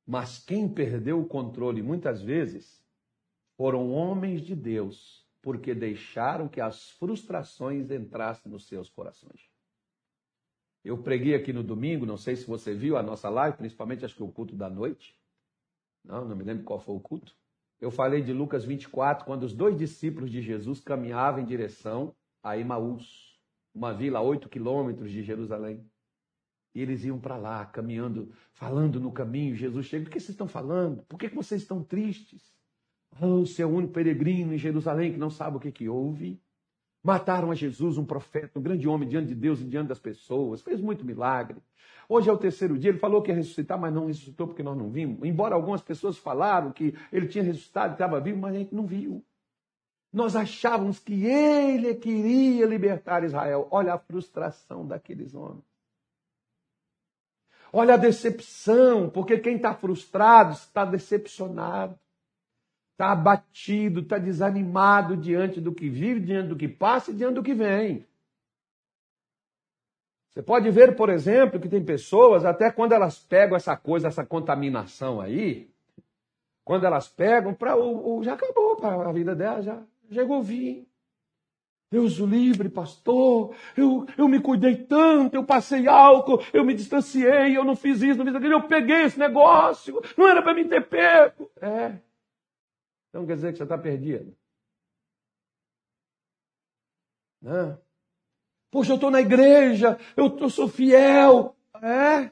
Mas 0.08 0.40
quem 0.40 0.70
perdeu 0.70 1.20
o 1.20 1.28
controle 1.28 1.84
muitas 1.84 2.22
vezes 2.22 2.82
foram 3.58 3.92
homens 3.92 4.42
de 4.42 4.56
Deus, 4.56 5.28
porque 5.42 5.76
deixaram 5.76 6.48
que 6.48 6.62
as 6.62 6.92
frustrações 6.92 7.92
entrassem 7.92 8.50
nos 8.50 8.68
seus 8.68 8.90
corações. 8.90 9.52
Eu 10.82 10.98
preguei 10.98 11.36
aqui 11.36 11.52
no 11.52 11.62
domingo, 11.62 12.06
não 12.06 12.16
sei 12.16 12.38
se 12.38 12.48
você 12.48 12.74
viu 12.74 12.96
a 12.96 13.04
nossa 13.04 13.28
live, 13.28 13.58
principalmente 13.58 14.06
acho 14.06 14.16
que 14.16 14.24
o 14.24 14.32
culto 14.32 14.56
da 14.56 14.70
noite. 14.70 15.20
Não, 16.06 16.24
não 16.24 16.38
me 16.38 16.44
lembro 16.46 16.64
qual 16.64 16.80
foi 16.80 16.96
o 16.96 17.02
culto. 17.02 17.36
Eu 17.82 17.92
falei 17.92 18.22
de 18.22 18.32
Lucas 18.32 18.64
24, 18.64 19.26
quando 19.26 19.44
os 19.44 19.54
dois 19.54 19.78
discípulos 19.78 20.32
de 20.32 20.42
Jesus 20.42 20.80
caminhavam 20.80 21.42
em 21.42 21.46
direção 21.46 22.16
a 22.42 22.58
Emaús, 22.58 23.38
uma 23.76 23.94
vila 23.94 24.20
a 24.20 24.22
oito 24.22 24.48
quilômetros 24.48 25.12
de 25.12 25.22
Jerusalém. 25.22 25.86
E 26.78 26.80
eles 26.80 27.04
iam 27.04 27.18
para 27.18 27.36
lá, 27.36 27.66
caminhando, 27.66 28.32
falando 28.54 29.00
no 29.00 29.12
caminho. 29.12 29.56
Jesus 29.56 29.88
chega: 29.88 30.06
O 30.06 30.12
que 30.12 30.20
vocês 30.20 30.30
estão 30.30 30.48
falando? 30.48 31.02
Por 31.10 31.18
que 31.18 31.28
vocês 31.28 31.64
estão 31.64 31.84
tristes? 31.84 32.54
Oh, 33.20 33.44
você 33.44 33.64
é 33.64 33.66
o 33.66 33.70
único 33.70 33.94
peregrino 33.94 34.54
em 34.54 34.60
Jerusalém 34.60 35.12
que 35.12 35.18
não 35.18 35.32
sabe 35.32 35.58
o 35.58 35.60
que, 35.60 35.72
que 35.72 35.90
houve. 35.90 36.40
Mataram 37.04 37.50
a 37.50 37.56
Jesus, 37.56 37.98
um 37.98 38.06
profeta, 38.06 38.60
um 38.60 38.62
grande 38.62 38.88
homem 38.88 39.10
diante 39.10 39.30
de 39.30 39.34
Deus 39.34 39.60
e 39.60 39.66
diante 39.66 39.88
das 39.88 39.98
pessoas. 39.98 40.62
Fez 40.62 40.80
muito 40.80 41.04
milagre. 41.04 41.58
Hoje 42.08 42.30
é 42.30 42.32
o 42.32 42.38
terceiro 42.38 42.78
dia. 42.78 42.92
Ele 42.92 43.00
falou 43.00 43.24
que 43.24 43.32
ia 43.32 43.36
ressuscitar, 43.36 43.80
mas 43.80 43.92
não 43.92 44.06
ressuscitou 44.06 44.46
porque 44.46 44.62
nós 44.62 44.78
não 44.78 44.92
vimos. 44.92 45.24
Embora 45.24 45.56
algumas 45.56 45.82
pessoas 45.82 46.16
falaram 46.16 46.72
que 46.72 46.94
ele 47.12 47.26
tinha 47.26 47.44
ressuscitado 47.44 47.94
e 47.94 47.96
estava 47.96 48.22
vivo, 48.22 48.38
mas 48.38 48.54
a 48.54 48.60
gente 48.60 48.76
não 48.76 48.86
viu. 48.86 49.26
Nós 50.14 50.36
achávamos 50.36 51.00
que 51.00 51.26
ele 51.26 51.96
queria 51.96 52.68
libertar 52.68 53.24
Israel. 53.24 53.68
Olha 53.72 53.96
a 53.96 53.98
frustração 53.98 54.86
daqueles 54.86 55.34
homens. 55.34 55.67
Olha 57.72 57.96
a 57.96 57.98
decepção, 57.98 59.10
porque 59.10 59.38
quem 59.38 59.58
está 59.58 59.74
frustrado 59.74 60.54
está 60.54 60.86
decepcionado, 60.86 61.98
está 62.94 63.12
abatido, 63.12 64.02
está 64.02 64.18
desanimado 64.18 65.18
diante 65.18 65.60
do 65.60 65.74
que 65.74 65.90
vive, 65.90 66.22
diante 66.22 66.50
do 66.50 66.56
que 66.56 66.68
passa 66.68 67.12
e 67.12 67.14
diante 67.14 67.36
do 67.36 67.44
que 67.44 67.54
vem. 67.54 68.06
Você 70.30 70.44
pode 70.44 70.70
ver, 70.70 70.96
por 70.96 71.10
exemplo, 71.10 71.60
que 71.60 71.68
tem 71.68 71.84
pessoas, 71.84 72.46
até 72.46 72.72
quando 72.72 72.94
elas 72.94 73.18
pegam 73.18 73.58
essa 73.58 73.76
coisa, 73.76 74.08
essa 74.08 74.26
contaminação 74.26 75.20
aí, 75.20 75.68
quando 76.64 76.86
elas 76.86 77.08
pegam, 77.08 77.54
para 77.54 77.76
o, 77.76 78.18
o, 78.18 78.24
já 78.24 78.34
acabou 78.34 78.76
para 78.76 79.10
a 79.10 79.12
vida 79.12 79.36
dela, 79.36 79.62
já 79.62 79.82
chegou 80.12 80.40
o 80.40 80.44
fim. 80.44 80.86
Deus 81.90 82.20
o 82.20 82.26
livre, 82.26 82.70
pastor. 82.70 83.56
Eu, 83.76 84.06
eu 84.18 84.28
me 84.28 84.42
cuidei 84.42 84.76
tanto, 84.76 85.36
eu 85.36 85.44
passei 85.44 85.88
álcool, 85.88 86.44
eu 86.52 86.66
me 86.66 86.74
distanciei, 86.74 87.56
eu 87.58 87.64
não 87.64 87.76
fiz 87.76 88.02
isso, 88.02 88.18
não 88.18 88.26
fiz 88.26 88.36
aquilo, 88.36 88.54
eu 88.54 88.68
peguei 88.68 89.04
esse 89.04 89.18
negócio, 89.18 90.02
não 90.18 90.28
era 90.28 90.42
para 90.42 90.54
mim 90.54 90.68
ter 90.68 90.86
pego. 90.86 91.50
É. 91.62 91.98
Então 93.10 93.26
quer 93.26 93.36
dizer 93.36 93.52
que 93.52 93.58
você 93.58 93.64
está 93.64 93.78
perdido. 93.78 94.36
Né? 97.42 97.78
Poxa, 98.70 98.92
eu 98.92 98.96
estou 98.96 99.10
na 99.10 99.22
igreja, 99.22 99.98
eu, 100.16 100.38
eu 100.38 100.50
sou 100.50 100.68
fiel. 100.68 101.56
É. 101.82 102.32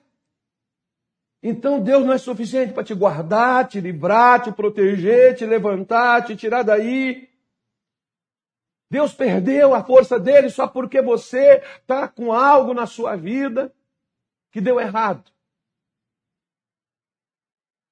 Então 1.41 1.81
Deus 1.81 2.03
não 2.03 2.11
é 2.11 2.17
suficiente 2.17 2.73
para 2.73 2.83
te 2.83 2.93
guardar, 2.93 3.67
te 3.67 3.79
livrar, 3.79 4.41
te 4.41 4.51
proteger, 4.51 5.35
te 5.35 5.45
levantar, 5.45 6.25
te 6.25 6.35
tirar 6.35 6.63
daí. 6.63 7.29
Deus 8.89 9.13
perdeu 9.13 9.73
a 9.73 9.83
força 9.83 10.19
dele 10.19 10.49
só 10.49 10.67
porque 10.67 11.01
você 11.01 11.61
está 11.79 12.07
com 12.07 12.31
algo 12.31 12.73
na 12.73 12.85
sua 12.85 13.15
vida 13.15 13.73
que 14.51 14.61
deu 14.61 14.79
errado. 14.79 15.31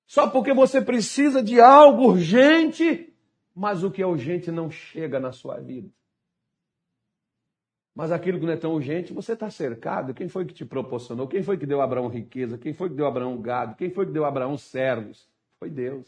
Só 0.06 0.30
porque 0.30 0.54
você 0.54 0.82
precisa 0.82 1.42
de 1.42 1.60
algo 1.60 2.10
urgente, 2.10 3.12
mas 3.56 3.84
o 3.84 3.90
que 3.90 4.02
é 4.02 4.06
urgente 4.06 4.52
não 4.52 4.70
chega 4.70 5.20
na 5.20 5.32
sua 5.32 5.60
vida. 5.60 5.90
Mas 7.96 8.12
aquilo 8.12 8.40
que 8.40 8.46
não 8.46 8.54
é 8.54 8.58
tão 8.58 8.74
urgente, 8.74 9.14
você 9.14 9.34
está 9.34 9.50
cercado. 9.50 10.14
Quem 10.14 10.28
foi 10.28 10.46
que 10.46 10.54
te 10.54 10.66
proporcionou? 10.66 11.28
Quem 11.28 11.44
foi 11.44 11.58
que 11.58 11.66
deu 11.66 11.82
a 11.82 11.84
Abraão 11.84 12.08
riqueza? 12.08 12.58
Quem 12.58 12.74
foi 12.74 12.90
que 12.90 12.96
deu 12.96 13.06
a 13.06 13.10
Abraão 13.10 13.40
gado? 13.40 13.76
Quem 13.76 13.90
foi 13.92 14.06
que 14.06 14.12
deu 14.12 14.26
a 14.26 14.28
Abraão 14.28 14.58
servos? 14.58 15.30
Foi 15.60 15.70
Deus. 15.70 16.08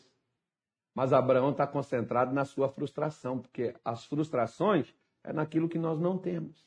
Mas 0.96 1.12
Abraão 1.12 1.52
está 1.52 1.68
concentrado 1.68 2.34
na 2.34 2.46
sua 2.46 2.70
frustração, 2.70 3.38
porque 3.38 3.76
as 3.84 4.06
frustrações 4.06 4.96
é 5.26 5.34
naquilo 5.34 5.68
que 5.68 5.78
nós 5.78 6.00
não 6.00 6.18
temos. 6.18 6.64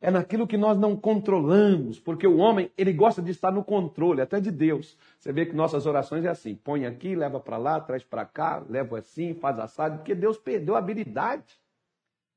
É 0.00 0.10
naquilo 0.10 0.46
que 0.46 0.56
nós 0.56 0.78
não 0.78 0.96
controlamos, 0.96 1.98
porque 1.98 2.26
o 2.26 2.38
homem, 2.38 2.70
ele 2.78 2.92
gosta 2.92 3.20
de 3.20 3.32
estar 3.32 3.50
no 3.50 3.62
controle, 3.62 4.22
até 4.22 4.40
de 4.40 4.50
Deus. 4.50 4.96
Você 5.18 5.30
vê 5.30 5.44
que 5.44 5.54
nossas 5.54 5.84
orações 5.84 6.24
é 6.24 6.28
assim: 6.28 6.54
põe 6.54 6.86
aqui, 6.86 7.14
leva 7.14 7.38
para 7.38 7.58
lá, 7.58 7.80
traz 7.80 8.02
para 8.02 8.24
cá, 8.24 8.64
leva 8.66 8.98
assim, 8.98 9.34
faz 9.34 9.58
assado, 9.58 9.98
porque 9.98 10.14
Deus 10.14 10.38
perdeu 10.38 10.76
a 10.76 10.78
habilidade. 10.78 11.60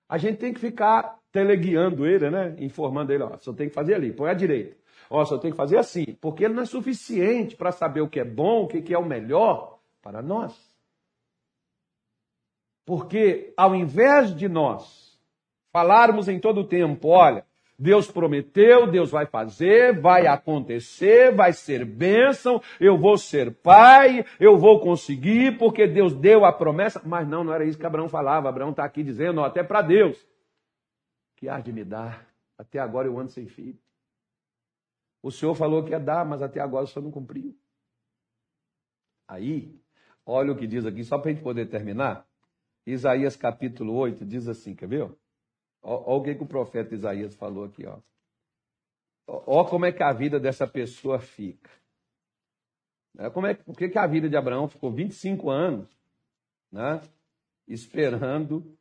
A 0.10 0.18
gente 0.18 0.40
tem 0.40 0.54
que 0.54 0.60
ficar 0.60 1.18
teleguiando 1.32 2.06
ele, 2.06 2.30
né? 2.30 2.56
Informando 2.60 3.14
ele, 3.14 3.24
ó, 3.24 3.38
só 3.38 3.54
tem 3.54 3.70
que 3.70 3.76
fazer 3.76 3.94
ali, 3.94 4.12
põe 4.12 4.30
à 4.30 4.34
direita. 4.34 4.76
Ó, 5.10 5.24
só 5.24 5.38
tem 5.38 5.52
que 5.52 5.58
fazer 5.58 5.78
assim, 5.78 6.18
porque 6.20 6.44
ele 6.44 6.56
não 6.56 6.64
é 6.64 6.66
suficiente 6.66 7.56
para 7.56 7.72
saber 7.72 8.02
o 8.02 8.10
que 8.10 8.20
é 8.20 8.26
bom, 8.26 8.64
o 8.64 8.68
que 8.68 8.94
é 8.94 8.98
o 8.98 9.06
melhor 9.06 9.73
para 10.04 10.22
nós. 10.22 10.54
Porque 12.86 13.54
ao 13.58 13.74
invés 13.74 14.36
de 14.36 14.50
nós 14.50 15.20
falarmos 15.72 16.28
em 16.28 16.40
todo 16.40 16.62
o 16.62 16.68
tempo, 16.68 17.08
olha, 17.08 17.46
Deus 17.80 18.12
prometeu, 18.12 18.86
Deus 18.86 19.10
vai 19.10 19.26
fazer, 19.26 20.00
vai 20.00 20.28
acontecer, 20.28 21.34
vai 21.34 21.54
ser 21.54 21.84
bênção, 21.86 22.62
eu 22.80 22.98
vou 22.98 23.18
ser 23.18 23.56
pai, 23.56 24.24
eu 24.40 24.58
vou 24.58 24.80
conseguir, 24.80 25.58
porque 25.58 25.88
Deus 25.88 26.14
deu 26.14 26.46
a 26.46 26.54
promessa. 26.54 27.02
Mas 27.04 27.28
não, 27.28 27.44
não 27.44 27.54
era 27.54 27.66
isso 27.66 27.80
que 27.80 27.86
Abraão 27.86 28.10
falava. 28.10 28.50
Abraão 28.50 28.72
está 28.72 28.84
aqui 28.84 29.02
dizendo, 29.02 29.42
ó, 29.42 29.46
até 29.46 29.64
para 29.64 29.82
Deus, 29.82 30.24
que 31.38 31.50
há 31.50 31.60
de 31.60 31.74
me 31.74 31.84
dar. 31.84 32.28
Até 32.58 32.80
agora 32.80 33.08
eu 33.08 33.18
ando 33.18 33.32
sem 33.32 33.48
filho. 33.48 33.80
O 35.22 35.32
Senhor 35.32 35.56
falou 35.56 35.84
que 35.84 35.92
ia 35.92 36.00
dar, 36.00 36.26
mas 36.26 36.42
até 36.42 36.60
agora 36.60 36.84
o 36.84 36.88
Senhor 36.88 37.04
não 37.04 37.12
cumpriu. 37.12 37.58
Aí, 39.28 39.82
Olha 40.26 40.52
o 40.52 40.58
que 40.58 40.68
diz 40.68 40.86
aqui, 40.86 41.04
só 41.04 41.18
para 41.18 41.32
a 41.32 41.34
gente 41.34 41.44
poder 41.44 41.70
terminar. 41.70 42.26
Isaías 42.86 43.36
capítulo 43.36 43.94
8 43.94 44.26
diz 44.26 44.48
assim, 44.48 44.76
quer 44.76 44.88
ver? 44.88 45.04
Olha 45.82 46.02
o 46.06 46.24
que, 46.24 46.36
que 46.36 46.44
o 46.44 46.48
profeta 46.48 46.96
Isaías 46.96 47.36
falou 47.36 47.66
aqui. 47.66 47.86
Ó. 47.86 48.00
Olha 49.28 49.70
como 49.70 49.86
é 49.86 49.92
que 49.92 50.04
a 50.04 50.14
vida 50.14 50.40
dessa 50.40 50.68
pessoa 50.68 51.20
fica. 51.20 51.70
É, 53.18 53.30
como 53.30 53.48
é, 53.48 53.54
por 53.54 53.78
que, 53.78 53.90
que 53.90 53.98
a 53.98 54.08
vida 54.08 54.30
de 54.30 54.36
Abraão 54.36 54.68
ficou 54.68 54.92
25 54.92 55.50
anos 55.50 55.90
né, 56.72 57.02
esperando 57.68 58.78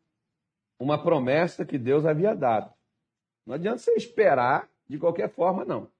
uma 0.79 1.03
promessa 1.03 1.67
que 1.67 1.77
Deus 1.77 2.07
havia 2.07 2.35
dado? 2.35 2.73
Não 3.45 3.55
adianta 3.55 3.79
você 3.79 3.93
esperar 3.93 4.69
de 4.89 4.99
qualquer 4.99 5.29
forma, 5.29 5.65
não. 5.65 5.91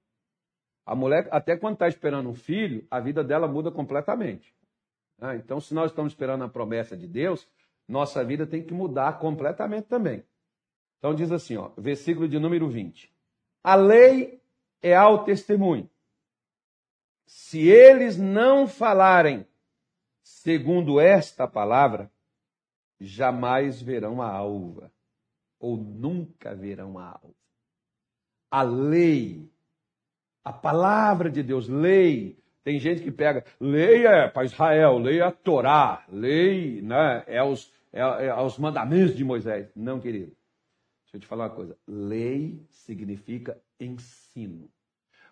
A 0.85 0.95
mulher, 0.95 1.27
até 1.31 1.55
quando 1.55 1.75
está 1.75 1.87
esperando 1.87 2.29
um 2.29 2.33
filho, 2.33 2.85
a 2.89 2.99
vida 2.99 3.23
dela 3.23 3.47
muda 3.47 3.71
completamente. 3.71 4.53
Ah, 5.19 5.35
então, 5.35 5.59
se 5.61 5.73
nós 5.73 5.91
estamos 5.91 6.13
esperando 6.13 6.43
a 6.43 6.49
promessa 6.49 6.97
de 6.97 7.07
Deus, 7.07 7.47
nossa 7.87 8.23
vida 8.23 8.45
tem 8.45 8.63
que 8.63 8.73
mudar 8.73 9.19
completamente 9.19 9.85
também. 9.85 10.23
Então, 10.97 11.13
diz 11.13 11.31
assim, 11.31 11.57
ó, 11.57 11.71
versículo 11.77 12.27
de 12.27 12.39
número 12.39 12.69
20: 12.69 13.13
A 13.63 13.75
lei 13.75 14.41
é 14.81 14.95
ao 14.95 15.23
testemunho. 15.23 15.89
Se 17.25 17.67
eles 17.67 18.17
não 18.17 18.67
falarem 18.67 19.47
segundo 20.21 20.99
esta 20.99 21.47
palavra, 21.47 22.11
jamais 22.99 23.81
verão 23.81 24.21
a 24.21 24.29
alva, 24.29 24.91
ou 25.59 25.77
nunca 25.77 26.53
verão 26.53 26.97
a 26.97 27.11
alva. 27.11 27.35
A 28.51 28.61
lei 28.61 29.49
A 30.43 30.51
palavra 30.51 31.31
de 31.31 31.41
Deus, 31.41 31.69
lei. 31.69 32.37
Tem 32.63 32.79
gente 32.79 33.01
que 33.01 33.11
pega, 33.11 33.43
lei 33.59 34.05
é 34.05 34.27
para 34.29 34.45
Israel, 34.45 34.97
lei 34.97 35.19
é 35.19 35.23
a 35.23 35.31
Torá, 35.31 36.05
lei 36.09 36.81
né, 36.81 37.23
é, 37.27 37.43
os, 37.43 37.71
é, 37.91 37.99
é 37.99 38.41
os 38.41 38.57
mandamentos 38.57 39.15
de 39.15 39.23
Moisés. 39.23 39.69
Não, 39.75 39.99
querido. 39.99 40.31
Deixa 41.03 41.17
eu 41.17 41.19
te 41.19 41.27
falar 41.27 41.45
uma 41.45 41.55
coisa. 41.55 41.77
Lei 41.85 42.65
significa 42.69 43.61
ensino. 43.79 44.69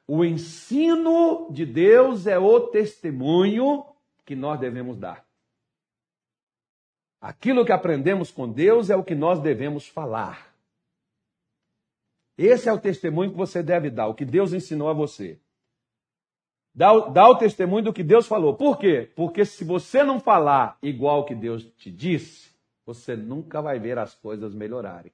O 0.06 0.26
ensino 0.26 1.48
de 1.52 1.66
Deus 1.66 2.28
é 2.28 2.38
o 2.38 2.68
testemunho 2.68 3.86
que 4.26 4.36
nós 4.36 4.60
devemos 4.60 4.98
dar. 4.98 5.26
Aquilo 7.22 7.64
que 7.64 7.72
aprendemos 7.72 8.30
com 8.30 8.52
Deus 8.52 8.90
é 8.90 8.96
o 8.96 9.04
que 9.04 9.16
nós 9.16 9.40
devemos 9.40 9.88
falar. 9.88 10.54
Esse 12.38 12.68
é 12.68 12.74
o 12.74 12.80
testemunho 12.80 13.32
que 13.32 13.38
você 13.38 13.64
deve 13.64 13.90
dar, 13.90 14.08
o 14.08 14.16
que 14.16 14.26
Deus 14.26 14.52
ensinou 14.52 14.90
a 14.90 14.94
você. 14.94 15.40
Dá, 16.74 16.98
dá 17.10 17.28
o 17.28 17.36
testemunho 17.36 17.86
do 17.86 17.94
que 17.94 18.04
Deus 18.04 18.28
falou. 18.28 18.56
Por 18.56 18.78
quê? 18.78 19.10
Porque 19.16 19.44
se 19.44 19.64
você 19.64 20.04
não 20.04 20.20
falar 20.20 20.78
igual 20.82 21.26
que 21.26 21.36
Deus 21.36 21.64
te 21.78 21.92
disse, 21.92 22.52
você 22.86 23.16
nunca 23.16 23.62
vai 23.62 23.80
ver 23.80 23.98
as 23.98 24.16
coisas 24.16 24.54
melhorarem. 24.54 25.12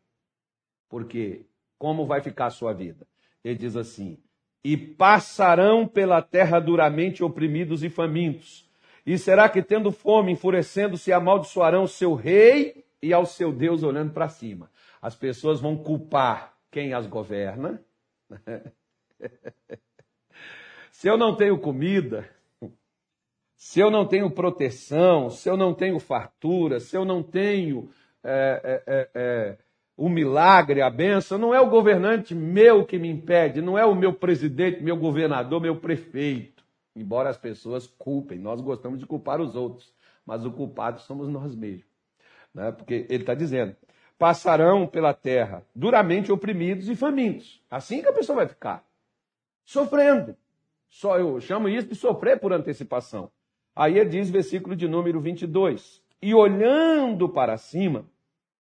Porque 0.90 1.46
como 1.78 2.06
vai 2.06 2.22
ficar 2.22 2.48
a 2.48 2.52
sua 2.52 2.74
vida? 2.74 3.08
Ele 3.44 3.56
diz 3.56 3.76
assim: 3.76 4.18
e 4.64 4.76
passarão 4.76 5.88
pela 5.88 6.22
terra 6.22 6.60
duramente 6.60 7.24
oprimidos 7.24 7.84
e 7.84 7.90
famintos. 7.90 8.70
E 9.06 9.18
será 9.18 9.48
que, 9.48 9.62
tendo 9.64 9.94
fome, 9.94 10.34
enfurecendo-se, 10.34 11.14
amaldiçoarão 11.14 11.84
o 11.84 11.88
seu 11.88 12.14
rei 12.14 12.84
e 13.02 13.14
ao 13.14 13.26
seu 13.26 13.54
Deus 13.54 13.82
olhando 13.82 14.12
para 14.12 14.28
cima? 14.28 14.70
As 15.02 15.16
pessoas 15.16 15.62
vão 15.62 15.78
culpar 15.78 16.54
quem 16.70 16.94
as 16.94 17.08
governa. 17.08 17.82
se 20.98 21.08
eu 21.08 21.16
não 21.16 21.36
tenho 21.36 21.60
comida, 21.60 22.28
se 23.56 23.80
eu 23.80 23.92
não 23.92 24.08
tenho 24.08 24.32
proteção, 24.32 25.30
se 25.30 25.48
eu 25.48 25.56
não 25.56 25.72
tenho 25.72 26.00
fartura, 26.00 26.80
se 26.80 26.98
eu 26.98 27.06
não 27.06 27.22
tenho 27.22 27.92
é, 28.24 28.62
é, 28.64 28.84
é, 28.88 29.10
é 29.14 29.58
o 29.96 30.10
milagre, 30.10 30.82
a 30.82 30.90
benção, 30.90 31.38
não 31.38 31.54
é 31.54 31.62
o 31.62 31.70
governante 31.70 32.34
meu 32.34 32.84
que 32.84 32.98
me 32.98 33.08
impede, 33.10 33.62
não 33.62 33.78
é 33.78 33.86
o 33.86 33.94
meu 33.94 34.12
presidente, 34.12 34.82
meu 34.82 34.98
governador, 34.98 35.62
meu 35.62 35.80
prefeito. 35.80 36.64
Embora 36.96 37.30
as 37.30 37.38
pessoas 37.38 37.86
culpem, 37.86 38.40
nós 38.40 38.60
gostamos 38.60 38.98
de 38.98 39.06
culpar 39.06 39.40
os 39.40 39.56
outros, 39.56 39.94
mas 40.26 40.48
o 40.48 40.52
culpado 40.52 41.00
somos 41.02 41.30
nós 41.30 41.54
mesmos. 41.54 41.86
Né? 42.52 42.72
Porque 42.72 43.06
ele 43.08 43.22
está 43.22 43.36
dizendo: 43.36 43.76
passarão 44.18 44.88
pela 44.88 45.14
terra 45.14 45.64
duramente 45.76 46.32
oprimidos 46.32 46.90
e 46.90 46.96
famintos. 46.96 47.64
Assim 47.70 48.02
que 48.02 48.08
a 48.08 48.14
pessoa 48.14 48.38
vai 48.38 48.48
ficar, 48.48 48.84
sofrendo. 49.64 50.36
Só 50.90 51.18
eu 51.18 51.40
chamo 51.40 51.70
isso 51.70 51.88
de 51.88 51.96
sofrer 51.96 52.40
por 52.40 52.54
antecipação. 52.54 53.32
Aí 53.76 53.98
ele 53.98 54.10
diz, 54.10 54.30
versículo 54.30 54.76
de 54.76 54.88
número 54.88 55.22
22, 55.22 56.02
e 56.22 56.34
olhando 56.34 57.30
para 57.30 57.58
cima, 57.58 58.06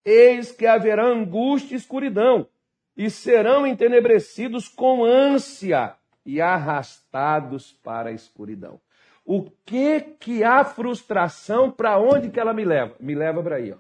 eis 0.06 0.52
que 0.52 0.66
haverá 0.66 1.06
angústia 1.06 1.74
e 1.74 1.78
escuridão, 1.78 2.48
e 2.96 3.10
serão 3.10 3.66
entenebrecidos 3.66 4.68
com 4.68 5.04
ânsia 5.04 5.96
e 6.26 6.42
arrastados 6.42 7.72
para 7.72 8.10
a 8.10 8.14
escuridão. 8.14 8.80
O 9.26 9.50
que 9.66 10.02
que 10.20 10.44
a 10.44 10.64
frustração, 10.64 11.70
para 11.70 12.00
onde 12.00 12.30
que 12.30 12.40
ela 12.40 12.54
me 12.54 12.64
leva? 12.64 12.96
Me 13.00 13.14
leva 13.14 13.44
para 13.44 13.58
aí, 13.58 13.74
ó. 13.74 13.78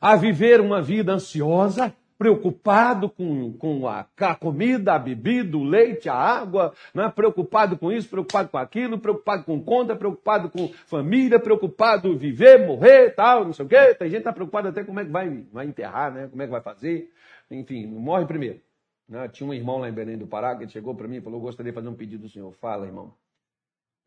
A 0.00 0.16
viver 0.16 0.60
uma 0.60 0.80
vida 0.80 1.12
ansiosa, 1.12 1.94
preocupado 2.20 3.08
com, 3.08 3.50
com 3.54 3.88
a, 3.88 4.06
a, 4.18 4.34
comida, 4.34 4.92
a 4.92 4.98
bebida, 4.98 5.56
o 5.56 5.64
leite, 5.64 6.06
a 6.06 6.14
água, 6.14 6.74
né? 6.94 7.08
preocupado 7.08 7.78
com 7.78 7.90
isso, 7.90 8.10
preocupado 8.10 8.50
com 8.50 8.58
aquilo, 8.58 8.98
preocupado 8.98 9.42
com 9.44 9.58
conta, 9.64 9.96
preocupado 9.96 10.50
com 10.50 10.68
família, 10.68 11.40
preocupado 11.40 12.14
viver, 12.18 12.66
morrer, 12.66 13.14
tal, 13.14 13.46
não 13.46 13.54
sei 13.54 13.64
o 13.64 13.68
quê. 13.70 13.94
Tem 13.94 14.10
gente 14.10 14.16
que 14.16 14.18
está 14.18 14.34
preocupada 14.34 14.68
até 14.68 14.84
como 14.84 15.00
é 15.00 15.04
que 15.06 15.10
vai, 15.10 15.30
vai 15.50 15.64
enterrar, 15.64 16.12
né? 16.12 16.28
como 16.28 16.42
é 16.42 16.44
que 16.44 16.50
vai 16.52 16.60
fazer. 16.60 17.10
Enfim, 17.50 17.86
morre 17.86 18.26
primeiro. 18.26 18.60
Né? 19.08 19.26
Tinha 19.28 19.48
um 19.48 19.54
irmão 19.54 19.78
lá 19.78 19.88
em 19.88 19.92
Belém 19.92 20.18
do 20.18 20.26
Pará 20.26 20.54
que 20.54 20.68
chegou 20.68 20.94
para 20.94 21.08
mim 21.08 21.16
e 21.16 21.20
falou: 21.22 21.40
gostaria 21.40 21.72
de 21.72 21.74
fazer 21.74 21.88
um 21.88 21.94
pedido 21.94 22.24
do 22.24 22.28
senhor. 22.28 22.52
Fala, 22.52 22.84
irmão. 22.84 23.14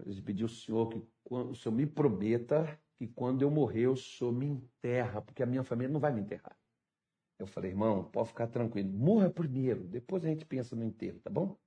Eu 0.05 0.13
pedi 0.23 0.43
ao 0.43 0.49
senhor 0.49 0.87
que 0.87 1.01
o 1.31 1.55
senhor 1.55 1.73
me 1.73 1.87
prometa 1.87 2.77
que 2.95 3.07
quando 3.07 3.41
eu 3.41 3.49
morrer 3.49 3.87
o 3.87 3.97
senhor 3.97 4.31
me 4.31 4.45
enterra, 4.45 5.19
porque 5.19 5.41
a 5.41 5.47
minha 5.47 5.63
família 5.63 5.91
não 5.91 5.99
vai 5.99 6.13
me 6.13 6.21
enterrar. 6.21 6.55
Eu 7.39 7.47
falei, 7.47 7.71
irmão, 7.71 8.03
pode 8.05 8.29
ficar 8.29 8.47
tranquilo. 8.47 8.89
Morra 8.89 9.29
primeiro, 9.29 9.83
depois 9.83 10.23
a 10.23 10.27
gente 10.27 10.45
pensa 10.45 10.75
no 10.75 10.83
enterro, 10.83 11.19
tá 11.19 11.29
bom? 11.29 11.57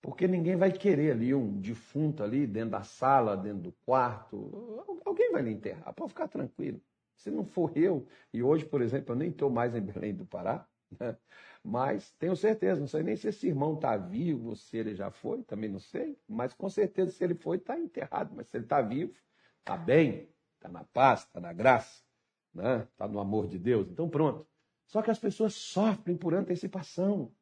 Porque 0.00 0.26
ninguém 0.26 0.56
vai 0.56 0.72
querer 0.72 1.12
ali 1.12 1.32
um 1.32 1.60
defunto 1.60 2.24
ali 2.24 2.46
dentro 2.46 2.70
da 2.70 2.82
sala, 2.82 3.36
dentro 3.36 3.62
do 3.62 3.72
quarto. 3.84 5.00
Alguém 5.04 5.30
vai 5.30 5.42
lhe 5.42 5.52
enterrar, 5.52 5.94
pode 5.94 6.10
ficar 6.10 6.26
tranquilo. 6.28 6.80
Se 7.14 7.30
não 7.30 7.44
for 7.44 7.76
eu, 7.76 8.06
e 8.32 8.42
hoje, 8.42 8.64
por 8.64 8.82
exemplo, 8.82 9.12
eu 9.12 9.16
nem 9.16 9.30
estou 9.30 9.48
mais 9.48 9.76
em 9.76 9.80
Belém 9.80 10.14
do 10.14 10.26
Pará, 10.26 10.66
né? 10.98 11.16
mas 11.62 12.10
tenho 12.18 12.34
certeza, 12.34 12.80
não 12.80 12.88
sei 12.88 13.04
nem 13.04 13.14
se 13.16 13.28
esse 13.28 13.46
irmão 13.46 13.74
está 13.74 13.96
vivo 13.96 14.56
se 14.56 14.76
ele 14.76 14.94
já 14.96 15.10
foi, 15.10 15.44
também 15.44 15.70
não 15.70 15.78
sei, 15.78 16.18
mas 16.28 16.52
com 16.52 16.68
certeza 16.68 17.12
se 17.12 17.22
ele 17.22 17.34
foi, 17.34 17.58
está 17.58 17.78
enterrado. 17.78 18.34
Mas 18.34 18.48
se 18.48 18.56
ele 18.56 18.64
está 18.64 18.82
vivo, 18.82 19.14
está 19.60 19.76
bem, 19.76 20.28
está 20.56 20.68
na 20.68 20.82
paz, 20.84 21.20
está 21.20 21.40
na 21.40 21.52
graça, 21.52 22.02
está 22.48 22.78
né? 22.78 22.88
Tá 22.96 23.06
no 23.06 23.20
amor 23.20 23.46
de 23.46 23.58
Deus. 23.58 23.88
Então 23.88 24.08
pronto. 24.08 24.51
Só 24.92 25.00
que 25.00 25.10
as 25.10 25.18
pessoas 25.18 25.54
sofrem 25.54 26.14
por 26.18 26.34
antecipação. 26.34 27.32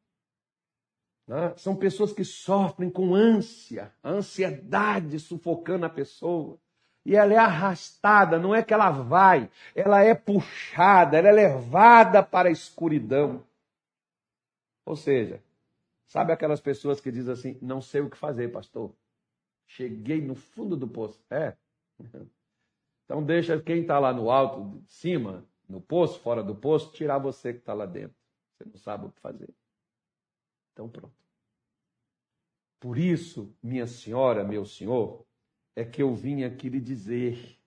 Né? 1.27 1.53
São 1.57 1.75
pessoas 1.75 2.13
que 2.13 2.23
sofrem 2.23 2.89
com 2.89 3.13
ânsia, 3.13 3.93
ansiedade 4.01 5.19
sufocando 5.19 5.85
a 5.85 5.89
pessoa. 5.89 6.57
E 7.05 7.13
ela 7.13 7.33
é 7.33 7.37
arrastada, 7.37 8.39
não 8.39 8.55
é 8.55 8.63
que 8.63 8.73
ela 8.73 8.89
vai, 8.89 9.51
ela 9.75 10.01
é 10.01 10.15
puxada, 10.15 11.17
ela 11.17 11.27
é 11.27 11.31
levada 11.33 12.23
para 12.23 12.47
a 12.47 12.51
escuridão. 12.53 13.45
Ou 14.85 14.95
seja, 14.95 15.43
sabe 16.07 16.31
aquelas 16.31 16.61
pessoas 16.61 17.01
que 17.01 17.11
dizem 17.11 17.33
assim: 17.33 17.59
não 17.61 17.81
sei 17.81 17.99
o 17.99 18.09
que 18.09 18.15
fazer, 18.15 18.49
pastor. 18.49 18.95
Cheguei 19.67 20.21
no 20.21 20.35
fundo 20.35 20.77
do 20.77 20.87
poço. 20.87 21.21
É. 21.29 21.57
Então 23.03 23.21
deixa 23.21 23.61
quem 23.61 23.81
está 23.81 23.99
lá 23.99 24.13
no 24.13 24.31
alto, 24.31 24.79
de 24.83 24.89
cima, 24.89 25.45
no 25.71 25.81
poço, 25.81 26.19
fora 26.19 26.43
do 26.43 26.53
poço, 26.53 26.91
tirar 26.91 27.17
você 27.17 27.53
que 27.53 27.59
está 27.59 27.73
lá 27.73 27.85
dentro. 27.85 28.15
Você 28.53 28.69
não 28.69 28.77
sabe 28.77 29.05
o 29.05 29.11
que 29.11 29.19
fazer. 29.21 29.49
Então 30.73 30.89
pronto. 30.89 31.15
Por 32.79 32.97
isso, 32.97 33.55
minha 33.63 33.87
senhora, 33.87 34.43
meu 34.43 34.65
senhor, 34.65 35.25
é 35.75 35.85
que 35.85 36.01
eu 36.01 36.13
vim 36.13 36.43
aqui 36.43 36.67
lhe 36.67 36.81
dizer. 36.81 37.57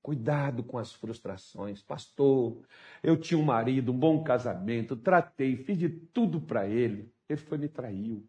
Cuidado 0.00 0.64
com 0.64 0.78
as 0.78 0.92
frustrações. 0.92 1.82
Pastor, 1.82 2.66
eu 3.02 3.20
tinha 3.20 3.38
um 3.38 3.44
marido, 3.44 3.92
um 3.92 3.98
bom 3.98 4.24
casamento, 4.24 4.96
tratei, 4.96 5.56
fiz 5.56 5.78
de 5.78 5.88
tudo 5.88 6.40
para 6.40 6.66
ele. 6.66 7.14
Ele 7.28 7.40
foi 7.40 7.58
me 7.58 7.68
traiu. 7.68 8.28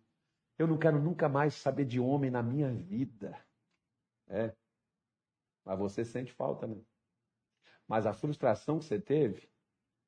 Eu 0.58 0.67
não 0.67 0.77
quero 0.77 1.01
nunca 1.01 1.27
mais 1.27 1.56
saber 1.56 1.86
de 1.86 1.99
homem 1.99 2.29
na 2.29 2.43
minha 2.43 2.71
vida. 2.71 3.36
É. 4.27 4.53
Mas 5.65 5.79
você 5.79 6.06
sente 6.06 6.32
falta, 6.32 6.67
né? 6.67 6.79
Mas 7.88 8.06
a 8.06 8.13
frustração 8.13 8.80
que 8.80 8.86
você 8.86 9.00
teve 9.00 9.50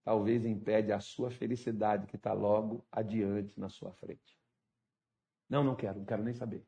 talvez 0.04 0.46
impede 0.46 0.92
a 0.92 1.00
sua 1.00 1.32
felicidade 1.32 2.08
que 2.08 2.16
está 2.16 2.32
logo 2.32 2.86
adiante 2.92 3.60
na 3.60 3.70
sua 3.70 3.92
frente. 3.94 4.38
Não, 5.50 5.64
não 5.64 5.76
quero, 5.76 6.00
não 6.00 6.06
quero 6.06 6.24
nem 6.24 6.34
saber. 6.34 6.66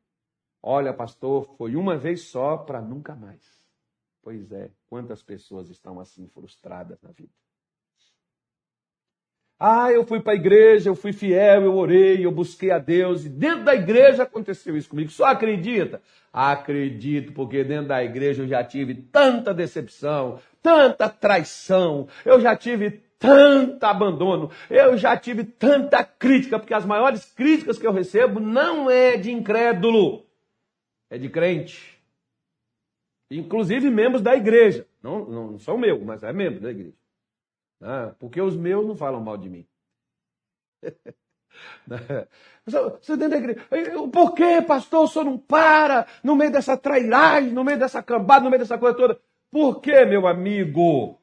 Olha, 0.62 0.92
pastor, 0.92 1.56
foi 1.56 1.76
uma 1.76 1.96
vez 1.96 2.22
só 2.22 2.56
para 2.56 2.80
nunca 2.80 3.14
mais. 3.14 3.42
Pois 4.22 4.50
é, 4.52 4.70
quantas 4.86 5.22
pessoas 5.22 5.70
estão 5.70 6.00
assim 6.00 6.26
frustradas 6.28 7.00
na 7.00 7.12
vida? 7.12 7.32
Ah, 9.60 9.90
eu 9.90 10.04
fui 10.04 10.20
para 10.20 10.34
a 10.34 10.36
igreja, 10.36 10.88
eu 10.88 10.94
fui 10.94 11.12
fiel, 11.12 11.64
eu 11.64 11.74
orei, 11.74 12.24
eu 12.24 12.30
busquei 12.30 12.70
a 12.70 12.78
Deus, 12.78 13.24
e 13.24 13.28
dentro 13.28 13.64
da 13.64 13.74
igreja 13.74 14.22
aconteceu 14.22 14.76
isso 14.76 14.88
comigo. 14.88 15.10
Só 15.10 15.24
acredita? 15.24 16.00
Acredito, 16.32 17.32
porque 17.32 17.64
dentro 17.64 17.88
da 17.88 18.04
igreja 18.04 18.44
eu 18.44 18.46
já 18.46 18.62
tive 18.62 18.94
tanta 18.94 19.52
decepção, 19.52 20.38
tanta 20.68 21.08
traição, 21.08 22.06
eu 22.26 22.38
já 22.38 22.54
tive 22.54 23.02
tanto 23.18 23.82
abandono, 23.84 24.50
eu 24.68 24.98
já 24.98 25.16
tive 25.16 25.42
tanta 25.42 26.04
crítica, 26.04 26.58
porque 26.58 26.74
as 26.74 26.84
maiores 26.84 27.24
críticas 27.32 27.78
que 27.78 27.86
eu 27.86 27.92
recebo 27.92 28.38
não 28.38 28.90
é 28.90 29.16
de 29.16 29.32
incrédulo, 29.32 30.26
é 31.08 31.16
de 31.16 31.30
crente. 31.30 31.98
Inclusive 33.30 33.90
membros 33.90 34.20
da 34.20 34.36
igreja. 34.36 34.86
Não, 35.02 35.24
não 35.24 35.58
são 35.58 35.78
meu, 35.78 35.98
mas 36.04 36.22
é 36.22 36.34
membro 36.34 36.60
da 36.60 36.70
igreja. 36.70 36.96
Ah, 37.80 38.14
porque 38.18 38.40
os 38.40 38.54
meus 38.54 38.86
não 38.86 38.94
falam 38.94 39.22
mal 39.22 39.38
de 39.38 39.48
mim. 39.48 39.66
Você 42.66 43.16
dentro 43.16 43.30
da 43.30 43.36
igreja. 43.38 43.66
Por 44.12 44.34
que, 44.34 44.60
pastor, 44.62 45.04
o 45.04 45.08
senhor 45.08 45.24
não 45.24 45.38
para 45.38 46.06
no 46.22 46.36
meio 46.36 46.52
dessa 46.52 46.76
trairagem, 46.76 47.52
no 47.52 47.64
meio 47.64 47.78
dessa 47.78 48.02
cambada, 48.02 48.44
no 48.44 48.50
meio 48.50 48.60
dessa 48.60 48.76
coisa 48.76 48.96
toda? 48.96 49.18
Por 49.50 49.80
que, 49.80 50.04
meu 50.04 50.26
amigo? 50.26 51.18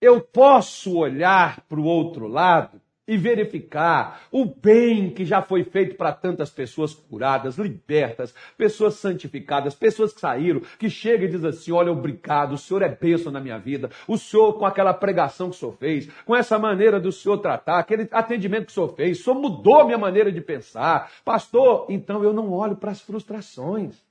Eu 0.00 0.20
posso 0.20 0.96
olhar 0.98 1.60
para 1.62 1.80
o 1.80 1.84
outro 1.84 2.28
lado 2.28 2.80
e 3.06 3.16
verificar 3.16 4.22
o 4.30 4.46
bem 4.46 5.10
que 5.10 5.24
já 5.24 5.42
foi 5.42 5.62
feito 5.62 5.96
para 5.96 6.12
tantas 6.12 6.50
pessoas 6.50 6.94
curadas, 6.94 7.58
libertas, 7.58 8.34
pessoas 8.56 8.94
santificadas, 8.94 9.74
pessoas 9.74 10.12
que 10.12 10.20
saíram, 10.20 10.60
que 10.78 10.88
chega 10.88 11.24
e 11.24 11.28
diz 11.28 11.44
assim: 11.44 11.72
Olha, 11.72 11.92
obrigado, 11.92 12.52
o 12.52 12.58
Senhor 12.58 12.82
é 12.82 12.88
bênção 12.88 13.30
na 13.30 13.40
minha 13.40 13.58
vida, 13.58 13.90
o 14.08 14.16
Senhor, 14.16 14.54
com 14.54 14.64
aquela 14.64 14.94
pregação 14.94 15.50
que 15.50 15.56
o 15.56 15.58
Senhor 15.58 15.72
fez, 15.72 16.08
com 16.24 16.34
essa 16.34 16.58
maneira 16.58 16.98
do 16.98 17.12
Senhor 17.12 17.38
tratar, 17.38 17.78
aquele 17.78 18.08
atendimento 18.10 18.66
que 18.66 18.72
o 18.72 18.74
Senhor 18.74 18.94
fez, 18.94 19.20
o 19.20 19.24
Senhor 19.24 19.38
mudou 19.38 19.84
minha 19.84 19.98
maneira 19.98 20.32
de 20.32 20.40
pensar. 20.40 21.10
Pastor, 21.24 21.86
então 21.90 22.22
eu 22.22 22.32
não 22.32 22.52
olho 22.52 22.76
para 22.76 22.90
as 22.90 23.00
frustrações, 23.00 24.02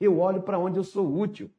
eu 0.00 0.18
olho 0.18 0.42
para 0.42 0.58
onde 0.58 0.78
eu 0.78 0.84
sou 0.84 1.20
útil. 1.20 1.50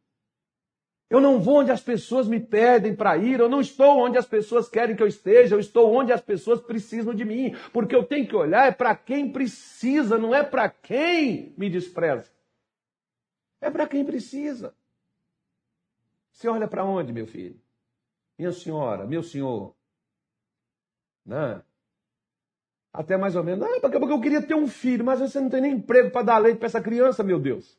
Eu 1.09 1.21
não 1.21 1.39
vou 1.39 1.57
onde 1.57 1.71
as 1.71 1.81
pessoas 1.81 2.27
me 2.27 2.39
pedem 2.39 2.95
para 2.95 3.15
ir, 3.17 3.39
eu 3.39 3.47
não 3.47 3.61
estou 3.61 3.99
onde 3.99 4.17
as 4.17 4.25
pessoas 4.25 4.67
querem 4.67 4.95
que 4.95 5.03
eu 5.03 5.07
esteja, 5.07 5.55
eu 5.55 5.59
estou 5.59 5.93
onde 5.93 6.11
as 6.11 6.21
pessoas 6.21 6.59
precisam 6.59 7.13
de 7.13 7.23
mim, 7.23 7.55
porque 7.71 7.95
eu 7.95 8.03
tenho 8.03 8.27
que 8.27 8.35
olhar 8.35 8.67
é 8.67 8.71
para 8.71 8.95
quem 8.95 9.31
precisa, 9.31 10.17
não 10.17 10.33
é 10.33 10.43
para 10.43 10.67
quem 10.67 11.53
me 11.57 11.69
despreza. 11.69 12.31
É 13.61 13.69
para 13.69 13.87
quem 13.87 14.03
precisa. 14.03 14.75
Você 16.31 16.47
olha 16.47 16.67
para 16.67 16.83
onde, 16.83 17.13
meu 17.13 17.27
filho? 17.27 17.59
Minha 18.37 18.51
senhora, 18.51 19.05
meu 19.05 19.23
senhor. 19.23 19.75
Né? 21.25 21.61
Até 22.91 23.15
mais 23.15 23.35
ou 23.35 23.43
menos. 23.43 23.65
Ah, 23.65 23.79
porque 23.79 23.97
eu 23.97 24.21
queria 24.21 24.41
ter 24.41 24.55
um 24.55 24.67
filho, 24.67 25.05
mas 25.05 25.19
você 25.19 25.39
não 25.39 25.49
tem 25.49 25.61
nem 25.61 25.73
emprego 25.73 26.11
para 26.11 26.23
dar 26.23 26.37
leite 26.39 26.57
para 26.57 26.65
essa 26.65 26.81
criança, 26.81 27.23
meu 27.23 27.39
Deus. 27.39 27.77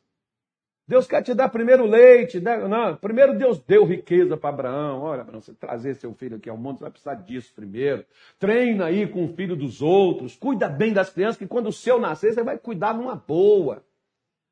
Deus 0.87 1.05
quer 1.05 1.21
te 1.21 1.33
dar 1.33 1.49
primeiro 1.49 1.85
leite. 1.85 2.39
Né? 2.39 2.65
Não, 2.65 2.95
primeiro 2.95 3.37
Deus 3.37 3.59
deu 3.59 3.83
riqueza 3.83 4.37
para 4.37 4.49
Abraão. 4.49 5.01
Olha, 5.01 5.21
Abraão, 5.21 5.41
você 5.41 5.53
trazer 5.53 5.95
seu 5.95 6.13
filho 6.13 6.37
aqui 6.37 6.49
ao 6.49 6.57
mundo, 6.57 6.77
você 6.77 6.83
vai 6.83 6.91
precisar 6.91 7.15
disso 7.15 7.53
primeiro. 7.53 8.05
Treina 8.39 8.85
aí 8.85 9.05
com 9.05 9.25
o 9.25 9.33
filho 9.35 9.55
dos 9.55 9.81
outros. 9.81 10.37
Cuida 10.37 10.69
bem 10.69 10.93
das 10.93 11.09
crianças, 11.09 11.37
que 11.37 11.47
quando 11.47 11.67
o 11.67 11.73
seu 11.73 11.99
nascer, 11.99 12.33
você 12.33 12.41
vai 12.41 12.57
cuidar 12.57 12.93
numa 12.93 13.15
boa. 13.15 13.85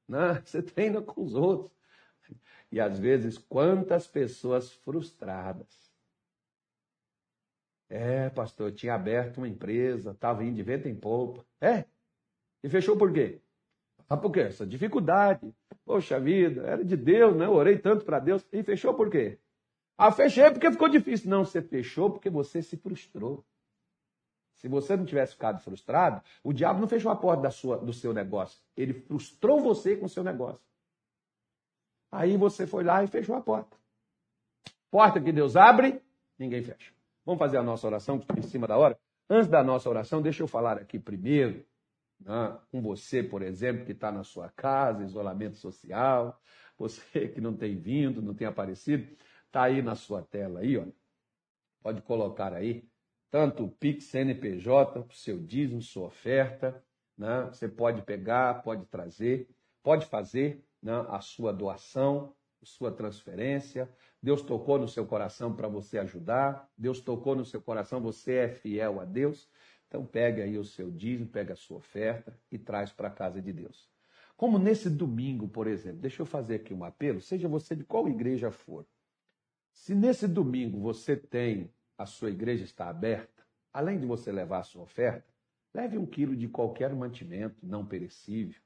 Né? 0.07 0.41
Você 0.45 0.61
treina 0.61 1.01
com 1.01 1.23
os 1.23 1.33
outros. 1.33 1.71
E 2.71 2.79
às 2.79 2.99
vezes, 2.99 3.37
quantas 3.37 4.05
pessoas 4.05 4.71
frustradas. 4.71 5.85
É, 7.89 8.29
pastor, 8.29 8.69
eu 8.69 8.75
tinha 8.75 8.93
aberto 8.93 9.37
uma 9.37 9.47
empresa, 9.47 10.11
estava 10.11 10.43
indo 10.43 10.55
de 10.55 10.63
vento 10.63 10.87
em 10.87 10.95
polpa. 10.95 11.43
É? 11.61 11.85
E 12.63 12.69
fechou 12.69 12.97
por 12.97 13.11
quê? 13.13 13.39
Ah, 14.07 14.17
por 14.17 14.31
quê? 14.31 14.41
Essa 14.41 14.65
dificuldade. 14.65 15.53
Poxa 15.83 16.19
vida, 16.19 16.61
era 16.61 16.83
de 16.83 16.95
Deus, 16.95 17.35
né? 17.35 17.45
Eu 17.45 17.53
orei 17.53 17.77
tanto 17.77 18.05
para 18.05 18.19
Deus. 18.19 18.45
E 18.51 18.63
fechou 18.63 18.93
por 18.93 19.09
quê? 19.09 19.39
Ah, 19.97 20.11
fechei 20.11 20.49
porque 20.51 20.71
ficou 20.71 20.89
difícil. 20.89 21.29
Não, 21.29 21.43
você 21.43 21.61
fechou 21.61 22.11
porque 22.11 22.29
você 22.29 22.61
se 22.61 22.77
frustrou. 22.77 23.45
Se 24.55 24.67
você 24.67 24.95
não 24.95 25.05
tivesse 25.05 25.33
ficado 25.33 25.59
frustrado, 25.59 26.21
o 26.43 26.53
diabo 26.53 26.79
não 26.79 26.87
fechou 26.87 27.11
a 27.11 27.15
porta 27.15 27.43
da 27.43 27.51
sua, 27.51 27.77
do 27.77 27.93
seu 27.93 28.13
negócio. 28.13 28.59
Ele 28.75 28.93
frustrou 28.93 29.59
você 29.59 29.95
com 29.95 30.05
o 30.05 30.09
seu 30.09 30.23
negócio. 30.23 30.65
Aí 32.11 32.37
você 32.37 32.65
foi 32.65 32.83
lá 32.83 33.03
e 33.03 33.07
fechou 33.07 33.35
a 33.35 33.41
porta. 33.41 33.77
Porta 34.89 35.19
que 35.19 35.31
Deus 35.31 35.55
abre, 35.55 36.01
ninguém 36.39 36.63
fecha. 36.63 36.93
Vamos 37.25 37.39
fazer 37.39 37.57
a 37.57 37.63
nossa 37.63 37.85
oração 37.85 38.23
em 38.37 38.41
cima 38.43 38.67
da 38.67 38.77
hora? 38.77 38.97
Antes 39.29 39.49
da 39.49 39.63
nossa 39.63 39.89
oração, 39.89 40.21
deixa 40.21 40.43
eu 40.43 40.47
falar 40.47 40.77
aqui 40.77 40.99
primeiro 40.99 41.65
né? 42.25 42.57
com 42.71 42.81
você, 42.81 43.23
por 43.23 43.41
exemplo, 43.41 43.85
que 43.85 43.93
está 43.93 44.11
na 44.11 44.23
sua 44.23 44.49
casa, 44.49 45.05
isolamento 45.05 45.57
social, 45.57 46.41
você 46.77 47.29
que 47.29 47.39
não 47.39 47.55
tem 47.55 47.77
vindo, 47.77 48.21
não 48.21 48.33
tem 48.33 48.47
aparecido, 48.47 49.07
está 49.45 49.63
aí 49.63 49.81
na 49.81 49.95
sua 49.95 50.21
tela 50.21 50.59
aí, 50.59 50.77
ó. 50.77 50.85
Pode 51.81 52.01
colocar 52.01 52.51
aí 52.53 52.89
tanto 53.29 53.65
o 53.65 53.69
Pix 53.69 54.05
CNPJ, 54.05 54.99
o 54.99 55.13
seu 55.13 55.39
dízimo, 55.39 55.81
sua 55.81 56.07
oferta, 56.07 56.83
né? 57.17 57.45
Você 57.45 57.67
pode 57.69 58.01
pegar, 58.01 58.63
pode 58.63 58.85
trazer, 58.87 59.47
pode 59.83 60.05
fazer 60.07 60.65
né? 60.81 61.05
a 61.09 61.21
sua 61.21 61.53
doação, 61.53 62.35
sua 62.63 62.91
transferência. 62.91 63.89
Deus 64.21 64.41
tocou 64.41 64.79
no 64.79 64.87
seu 64.87 65.05
coração 65.05 65.55
para 65.55 65.67
você 65.67 65.99
ajudar. 65.99 66.67
Deus 66.77 66.99
tocou 66.99 67.35
no 67.35 67.45
seu 67.45 67.61
coração, 67.61 68.01
você 68.01 68.33
é 68.35 68.49
fiel 68.49 68.99
a 68.99 69.05
Deus. 69.05 69.47
Então 69.95 70.05
pega 70.05 70.43
aí 70.43 70.57
o 70.57 70.65
seu 70.65 70.91
dízimo, 70.91 71.29
pega 71.29 71.53
a 71.53 71.55
sua 71.55 71.77
oferta 71.77 72.37
e 72.51 72.57
traz 72.57 72.91
para 72.91 73.07
a 73.07 73.11
casa 73.11 73.41
de 73.41 73.53
Deus. 73.53 73.89
Como 74.35 74.59
nesse 74.59 74.89
domingo, 74.89 75.47
por 75.47 75.67
exemplo, 75.67 76.01
deixa 76.01 76.21
eu 76.21 76.25
fazer 76.25 76.55
aqui 76.55 76.73
um 76.73 76.83
apelo, 76.83 77.21
seja 77.21 77.47
você 77.47 77.77
de 77.77 77.85
qual 77.85 78.09
igreja 78.09 78.51
for. 78.51 78.85
Se 79.71 79.95
nesse 79.95 80.27
domingo 80.27 80.81
você 80.81 81.15
tem, 81.15 81.71
a 81.97 82.05
sua 82.05 82.29
igreja 82.29 82.65
está 82.65 82.89
aberta, 82.89 83.47
além 83.71 83.97
de 83.97 84.05
você 84.05 84.33
levar 84.33 84.59
a 84.59 84.63
sua 84.63 84.83
oferta, 84.83 85.33
leve 85.73 85.97
um 85.97 86.05
quilo 86.05 86.35
de 86.35 86.49
qualquer 86.49 86.93
mantimento 86.93 87.65
não 87.65 87.85
perecível. 87.85 88.61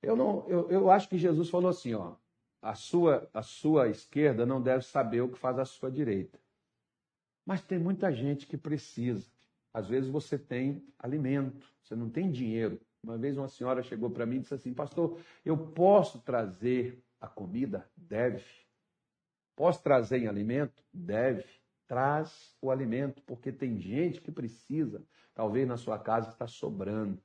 Eu, 0.00 0.14
não, 0.14 0.48
eu, 0.48 0.70
eu 0.70 0.88
acho 0.88 1.08
que 1.08 1.18
Jesus 1.18 1.50
falou 1.50 1.70
assim, 1.70 1.94
ó, 1.94 2.14
a 2.62 2.76
sua, 2.76 3.28
a 3.34 3.42
sua 3.42 3.88
esquerda 3.88 4.46
não 4.46 4.62
deve 4.62 4.84
saber 4.84 5.20
o 5.22 5.30
que 5.30 5.38
faz 5.38 5.58
a 5.58 5.64
sua 5.64 5.90
direita. 5.90 6.38
Mas 7.44 7.60
tem 7.60 7.76
muita 7.76 8.12
gente 8.12 8.46
que 8.46 8.56
precisa. 8.56 9.33
Às 9.74 9.88
vezes 9.88 10.08
você 10.08 10.38
tem 10.38 10.86
alimento, 10.96 11.66
você 11.82 11.96
não 11.96 12.08
tem 12.08 12.30
dinheiro. 12.30 12.80
Uma 13.02 13.18
vez 13.18 13.36
uma 13.36 13.48
senhora 13.48 13.82
chegou 13.82 14.08
para 14.08 14.24
mim 14.24 14.36
e 14.36 14.40
disse 14.40 14.54
assim: 14.54 14.72
Pastor, 14.72 15.18
eu 15.44 15.58
posso 15.58 16.20
trazer 16.20 17.02
a 17.20 17.26
comida? 17.26 17.90
Deve. 17.96 18.44
Posso 19.56 19.82
trazer 19.82 20.18
em 20.18 20.28
alimento? 20.28 20.82
Deve. 20.92 21.44
Traz 21.88 22.56
o 22.62 22.70
alimento, 22.70 23.20
porque 23.22 23.50
tem 23.50 23.78
gente 23.78 24.20
que 24.20 24.30
precisa. 24.30 25.04
Talvez 25.34 25.66
na 25.66 25.76
sua 25.76 25.98
casa 25.98 26.30
está 26.30 26.46
sobrando. 26.46 27.20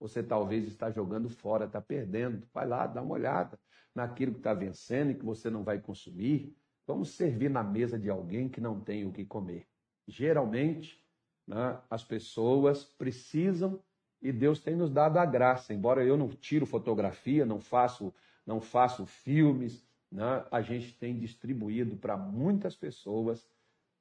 Você 0.00 0.22
talvez 0.22 0.66
está 0.66 0.90
jogando 0.90 1.30
fora, 1.30 1.66
está 1.66 1.80
perdendo. 1.80 2.46
Vai 2.52 2.66
lá, 2.66 2.86
dá 2.86 3.00
uma 3.00 3.14
olhada 3.14 3.58
naquilo 3.94 4.32
que 4.32 4.40
está 4.40 4.52
vencendo 4.52 5.12
e 5.12 5.14
que 5.14 5.24
você 5.24 5.48
não 5.48 5.62
vai 5.62 5.80
consumir. 5.80 6.54
Vamos 6.86 7.10
servir 7.10 7.48
na 7.48 7.62
mesa 7.62 7.98
de 7.98 8.10
alguém 8.10 8.48
que 8.48 8.60
não 8.60 8.80
tem 8.80 9.06
o 9.06 9.12
que 9.12 9.24
comer. 9.24 9.66
Geralmente, 10.06 11.02
né? 11.46 11.78
As 11.88 12.02
pessoas 12.02 12.84
precisam 12.84 13.82
e 14.20 14.32
Deus 14.32 14.60
tem 14.60 14.74
nos 14.74 14.90
dado 14.90 15.18
a 15.18 15.24
graça. 15.24 15.72
Embora 15.72 16.04
eu 16.04 16.16
não 16.16 16.28
tiro 16.28 16.66
fotografia, 16.66 17.46
não 17.46 17.60
faço, 17.60 18.12
não 18.44 18.60
faço 18.60 19.06
filmes, 19.06 19.86
né? 20.10 20.44
a 20.50 20.60
gente 20.60 20.98
tem 20.98 21.18
distribuído 21.18 21.96
para 21.96 22.16
muitas 22.16 22.74
pessoas 22.74 23.48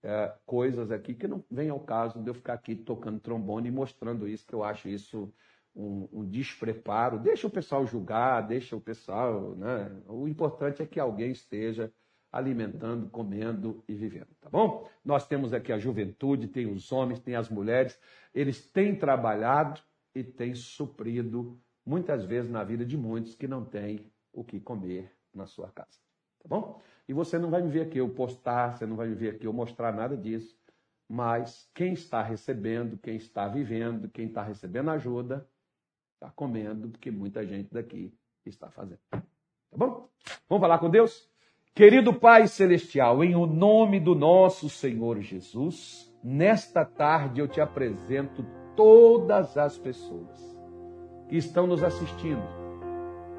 é, 0.03 0.33
coisas 0.45 0.91
aqui 0.91 1.13
que 1.15 1.27
não 1.27 1.43
vem 1.49 1.69
ao 1.69 1.79
caso 1.79 2.21
de 2.21 2.29
eu 2.29 2.33
ficar 2.33 2.53
aqui 2.53 2.75
tocando 2.75 3.19
trombone 3.19 3.69
e 3.69 3.71
mostrando 3.71 4.27
isso, 4.27 4.45
que 4.45 4.53
eu 4.53 4.63
acho 4.63 4.87
isso 4.87 5.33
um, 5.75 6.07
um, 6.13 6.25
despreparo. 6.25 7.19
Deixa 7.19 7.47
o 7.47 7.49
pessoal 7.49 7.85
julgar, 7.85 8.41
deixa 8.41 8.75
o 8.75 8.81
pessoal. 8.81 9.55
Né? 9.55 9.91
O 10.07 10.27
importante 10.27 10.81
é 10.81 10.85
que 10.85 10.99
alguém 10.99 11.31
esteja 11.31 11.91
alimentando, 12.35 13.09
comendo 13.09 13.81
e 13.87 13.95
vivendo, 13.95 14.27
tá 14.41 14.49
bom? 14.49 14.85
Nós 15.05 15.25
temos 15.25 15.53
aqui 15.53 15.71
a 15.71 15.79
juventude, 15.79 16.49
tem 16.49 16.65
os 16.65 16.91
homens, 16.91 17.21
tem 17.21 17.33
as 17.33 17.47
mulheres, 17.47 17.97
eles 18.33 18.67
têm 18.67 18.93
trabalhado 18.93 19.81
e 20.13 20.21
têm 20.21 20.53
suprido 20.53 21.57
muitas 21.85 22.25
vezes 22.25 22.51
na 22.51 22.61
vida 22.61 22.85
de 22.85 22.97
muitos 22.97 23.35
que 23.35 23.47
não 23.47 23.63
têm 23.63 24.11
o 24.33 24.43
que 24.43 24.59
comer 24.59 25.09
na 25.33 25.45
sua 25.45 25.71
casa, 25.71 25.97
tá 26.39 26.49
bom? 26.49 26.81
E 27.07 27.13
você 27.13 27.39
não 27.39 27.49
vai 27.49 27.61
me 27.61 27.69
ver 27.69 27.83
aqui 27.83 27.99
eu 27.99 28.09
postar, 28.09 28.77
você 28.77 28.85
não 28.85 28.97
vai 28.97 29.07
me 29.07 29.15
ver 29.15 29.35
aqui 29.35 29.47
eu 29.47 29.53
mostrar 29.53 29.93
nada 29.93 30.17
disso, 30.17 30.59
mas 31.07 31.69
quem 31.73 31.93
está 31.93 32.21
recebendo, 32.21 32.97
quem 32.97 33.15
está 33.15 33.47
vivendo, 33.47 34.09
quem 34.09 34.27
está 34.27 34.43
recebendo 34.43 34.89
ajuda, 34.91 35.47
está 36.15 36.29
comendo, 36.31 36.89
porque 36.89 37.09
muita 37.09 37.45
gente 37.45 37.73
daqui 37.73 38.13
está 38.45 38.69
fazendo. 38.69 38.99
Tá 39.09 39.77
bom? 39.77 40.09
Vamos 40.49 40.61
falar 40.61 40.79
com 40.79 40.89
Deus? 40.89 41.33
Querido 41.75 42.13
Pai 42.13 42.47
Celestial, 42.47 43.21
em 43.21 43.35
o 43.35 43.45
nome 43.45 43.99
do 43.99 44.15
nosso 44.15 44.69
Senhor 44.69 45.19
Jesus, 45.19 46.09
nesta 46.23 46.85
tarde 46.85 47.41
eu 47.41 47.49
te 47.49 47.59
apresento 47.59 48.45
todas 48.77 49.57
as 49.57 49.77
pessoas 49.77 50.39
que 51.27 51.35
estão 51.35 51.67
nos 51.67 51.83
assistindo. 51.83 52.41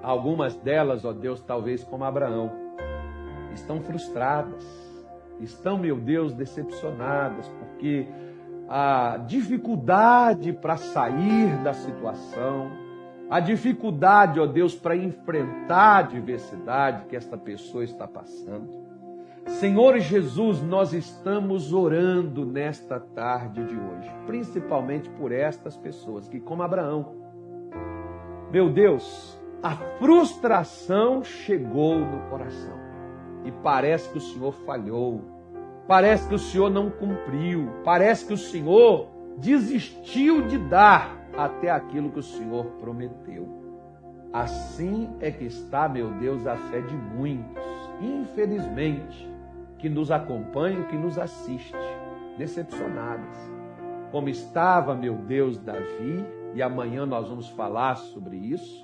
Algumas 0.02 0.54
delas, 0.54 1.02
ó 1.06 1.14
Deus, 1.14 1.40
talvez 1.40 1.82
como 1.82 2.04
Abraão, 2.04 2.52
estão 3.54 3.80
frustradas, 3.80 4.62
estão, 5.40 5.78
meu 5.78 5.96
Deus, 5.98 6.34
decepcionadas, 6.34 7.48
porque 7.58 8.06
a 8.68 9.16
dificuldade 9.26 10.52
para 10.52 10.76
sair 10.76 11.56
da 11.64 11.72
situação, 11.72 12.70
a 13.28 13.40
dificuldade, 13.40 14.40
ó 14.40 14.46
Deus, 14.46 14.74
para 14.74 14.96
enfrentar 14.96 15.76
a 15.76 15.98
adversidade 15.98 17.06
que 17.06 17.16
esta 17.16 17.36
pessoa 17.36 17.84
está 17.84 18.06
passando. 18.06 18.86
Senhor 19.46 19.98
Jesus, 19.98 20.60
nós 20.62 20.92
estamos 20.92 21.72
orando 21.72 22.44
nesta 22.44 22.98
tarde 22.98 23.64
de 23.64 23.76
hoje, 23.76 24.10
principalmente 24.26 25.08
por 25.10 25.30
estas 25.30 25.76
pessoas 25.76 26.28
que, 26.28 26.40
como 26.40 26.62
Abraão, 26.62 27.14
meu 28.50 28.68
Deus, 28.68 29.40
a 29.62 29.70
frustração 29.98 31.22
chegou 31.22 31.98
no 31.98 32.28
coração 32.28 32.76
e 33.44 33.52
parece 33.52 34.10
que 34.10 34.18
o 34.18 34.20
Senhor 34.20 34.52
falhou, 34.64 35.36
Parece 35.86 36.28
que 36.28 36.34
o 36.34 36.38
Senhor 36.38 36.68
não 36.68 36.90
cumpriu, 36.90 37.70
parece 37.84 38.26
que 38.26 38.32
o 38.32 38.38
Senhor 38.38 39.08
desistiu 39.38 40.42
de 40.42 40.58
dar 40.58 41.25
até 41.36 41.70
aquilo 41.70 42.10
que 42.10 42.18
o 42.18 42.22
Senhor 42.22 42.64
prometeu. 42.80 43.48
Assim 44.32 45.14
é 45.20 45.30
que 45.30 45.44
está, 45.44 45.88
meu 45.88 46.10
Deus, 46.12 46.46
a 46.46 46.56
fé 46.56 46.80
de 46.80 46.94
muitos, 46.94 47.64
infelizmente, 48.00 49.30
que 49.78 49.88
nos 49.88 50.10
acompanham, 50.10 50.84
que 50.84 50.96
nos 50.96 51.18
assiste, 51.18 51.76
decepcionadas. 52.36 53.36
Como 54.10 54.28
estava, 54.28 54.94
meu 54.94 55.14
Deus, 55.14 55.58
Davi, 55.58 56.24
e 56.54 56.62
amanhã 56.62 57.06
nós 57.06 57.28
vamos 57.28 57.48
falar 57.48 57.96
sobre 57.96 58.36
isso 58.36 58.82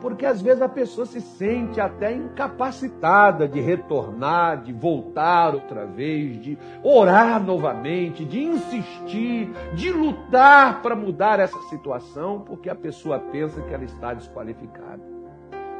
porque 0.00 0.26
às 0.26 0.40
vezes 0.42 0.62
a 0.62 0.68
pessoa 0.68 1.06
se 1.06 1.20
sente 1.20 1.80
até 1.80 2.12
incapacitada 2.12 3.48
de 3.48 3.60
retornar, 3.60 4.62
de 4.62 4.72
voltar 4.72 5.54
outra 5.54 5.86
vez, 5.86 6.40
de 6.40 6.58
orar 6.82 7.42
novamente, 7.42 8.24
de 8.24 8.42
insistir, 8.42 9.50
de 9.74 9.90
lutar 9.90 10.82
para 10.82 10.94
mudar 10.94 11.40
essa 11.40 11.58
situação, 11.68 12.40
porque 12.40 12.68
a 12.68 12.74
pessoa 12.74 13.18
pensa 13.18 13.60
que 13.62 13.72
ela 13.72 13.84
está 13.84 14.12
desqualificada. 14.14 15.02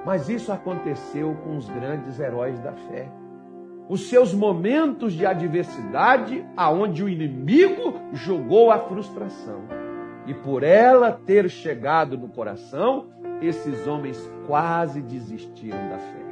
Mas 0.05 0.29
isso 0.29 0.52
aconteceu 0.52 1.37
com 1.44 1.57
os 1.57 1.68
grandes 1.68 2.18
heróis 2.20 2.59
da 2.61 2.72
fé. 2.72 3.11
Os 3.88 4.09
seus 4.09 4.33
momentos 4.33 5.12
de 5.12 5.24
adversidade, 5.24 6.44
aonde 6.57 7.05
o 7.05 7.09
inimigo 7.09 7.94
jogou 8.12 8.70
a 8.70 8.79
frustração. 8.81 9.86
E 10.27 10.35
por 10.35 10.62
ela 10.62 11.12
ter 11.12 11.49
chegado 11.49 12.19
no 12.19 12.29
coração, 12.29 13.07
esses 13.41 13.87
homens 13.87 14.19
quase 14.47 15.01
desistiram 15.01 15.89
da 15.89 15.99
fé. 15.99 16.27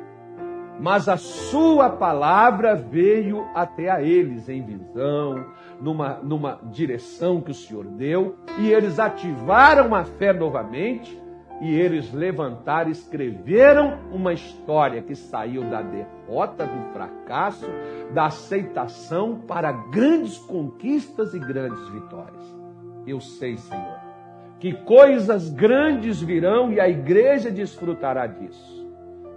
Mas 0.80 1.08
a 1.08 1.16
sua 1.16 1.88
palavra 1.88 2.74
veio 2.74 3.46
até 3.54 3.88
a 3.88 4.02
eles 4.02 4.48
em 4.48 4.60
visão, 4.60 5.46
numa, 5.80 6.14
numa 6.22 6.58
direção 6.64 7.40
que 7.40 7.52
o 7.52 7.54
Senhor 7.54 7.84
deu, 7.84 8.36
e 8.58 8.72
eles 8.72 8.98
ativaram 8.98 9.94
a 9.94 10.04
fé 10.04 10.32
novamente, 10.32 11.22
e 11.60 11.72
eles 11.72 12.12
levantaram, 12.12 12.90
escreveram 12.90 13.98
uma 14.12 14.32
história 14.32 15.00
que 15.00 15.14
saiu 15.14 15.62
da 15.70 15.80
derrota, 15.80 16.66
do 16.66 16.92
fracasso, 16.92 17.66
da 18.12 18.26
aceitação 18.26 19.40
para 19.46 19.70
grandes 19.70 20.36
conquistas 20.38 21.32
e 21.32 21.38
grandes 21.38 21.88
vitórias. 21.90 22.63
Eu 23.06 23.20
sei, 23.20 23.56
Senhor, 23.56 23.98
que 24.58 24.72
coisas 24.72 25.50
grandes 25.50 26.22
virão 26.22 26.72
e 26.72 26.80
a 26.80 26.88
igreja 26.88 27.50
desfrutará 27.50 28.26
disso, 28.26 28.90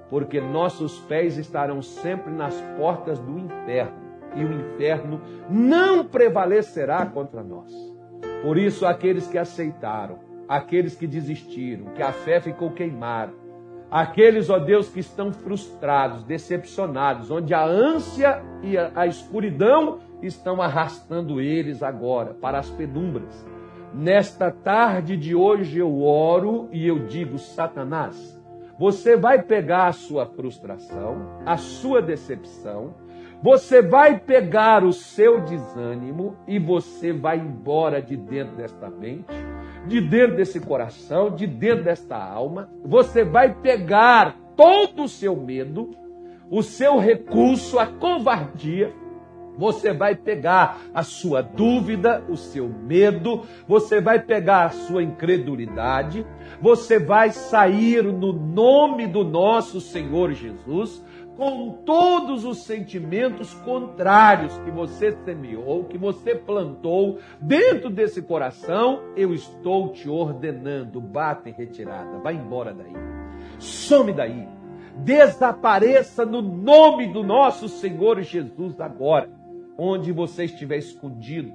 porque 0.10 0.40
nossos 0.40 1.00
pés 1.00 1.38
estarão 1.38 1.82
sempre 1.82 2.32
nas 2.32 2.56
portas 2.78 3.20
do 3.20 3.38
inferno 3.38 4.08
e 4.36 4.46
o 4.46 4.54
inferno 4.54 5.20
não 5.50 6.06
prevalecerá 6.06 7.06
contra 7.06 7.44
nós. 7.44 7.74
Por 8.42 8.58
isso, 8.58 8.86
aqueles 8.86 9.28
que 9.28 9.38
aceitaram, 9.38 10.20
aqueles 10.48 10.96
que 10.96 11.08
desistiram, 11.08 11.88
que 11.94 12.02
a 12.02 12.14
fé 12.14 12.40
ficou 12.40 12.72
queimada, 12.72 13.34
aqueles, 13.92 14.50
ó 14.50 14.60
Deus, 14.60 14.88
que 14.88 15.00
estão 15.00 15.34
frustrados, 15.34 16.24
decepcionados, 16.24 17.32
onde 17.32 17.54
a 17.54 17.66
ânsia 17.66 18.42
e 18.62 18.78
a, 18.78 19.08
escuridão 19.08 20.00
estão 20.22 20.62
arrastando 20.62 21.42
eles 21.42 21.84
agora 21.84 22.34
para 22.34 22.60
as 22.60 22.70
penumbras 22.70 23.46
Nesta 23.98 24.52
tarde 24.52 25.18
de 25.18 25.34
hoje 25.34 25.80
eu 25.80 26.04
oro 26.04 26.70
e 26.72 26.88
eu 26.88 27.08
digo: 27.08 27.40
Satanás, 27.40 28.40
você 28.78 29.18
vai 29.18 29.42
pegar 29.42 29.88
a 29.88 29.92
sua 29.92 30.28
frustração, 30.28 31.42
a 31.44 31.58
sua 31.58 32.00
decepção, 32.00 32.94
você 33.42 33.82
vai 33.82 34.20
pegar 34.20 34.84
o 34.84 34.94
seu 34.94 35.42
desânimo 35.42 36.38
e 36.48 36.60
você 36.60 37.12
vai 37.12 37.40
embora 37.40 38.00
de 38.00 38.16
dentro 38.16 38.56
desta 38.56 38.88
mente, 38.88 39.34
de 39.88 40.00
dentro 40.00 40.36
desse 40.36 40.60
coração, 40.60 41.32
de 41.32 41.48
dentro 41.48 41.86
desta 41.86 42.18
alma. 42.24 42.70
Você 42.86 43.24
vai 43.24 43.52
pegar 43.52 44.38
todo 44.56 45.06
o 45.06 45.10
seu 45.10 45.36
medo, 45.36 45.90
o 46.52 46.62
seu 46.62 47.00
recurso, 47.00 47.80
a 47.80 47.88
covardia 47.88 48.94
você 49.58 49.92
vai 49.92 50.16
pegar 50.16 50.82
a 50.94 51.04
sua 51.04 51.42
dúvida, 51.42 52.24
o 52.30 52.38
seu 52.38 52.70
medo, 52.70 53.44
você 53.68 54.00
vai 54.00 54.20
pegar 54.20 54.66
a 54.66 54.70
sua 54.70 55.04
incredulidade, 55.04 56.26
você 56.62 57.00
vai 57.00 57.32
sair 57.32 58.04
no 58.04 58.32
nome 58.32 59.08
do 59.08 59.24
nosso 59.24 59.82
Senhor 59.82 60.32
Jesus 60.34 61.04
com 61.36 61.84
todos 61.86 62.44
os 62.44 62.64
sentimentos 62.64 63.54
contrários 63.54 64.58
que 64.66 64.72
você 64.72 65.12
semeou, 65.24 65.86
que 65.86 65.98
você 65.98 66.34
plantou 66.34 67.20
dentro 67.40 67.92
desse 67.92 68.24
coração, 68.24 69.02
eu 69.16 69.34
estou 69.36 69.94
te 69.94 70.10
ordenando, 70.10 71.00
bata 71.00 71.48
em 71.48 71.54
retirada, 71.54 72.18
vai 72.20 72.34
embora 72.34 72.74
daí. 72.74 72.94
Some 73.60 74.14
daí. 74.14 74.48
Desapareça 74.98 76.26
no 76.26 76.42
nome 76.42 77.14
do 77.14 77.22
nosso 77.22 77.70
Senhor 77.70 78.20
Jesus 78.24 78.82
agora 78.82 79.37
onde 79.78 80.12
você 80.12 80.46
estiver 80.46 80.78
escondido, 80.78 81.54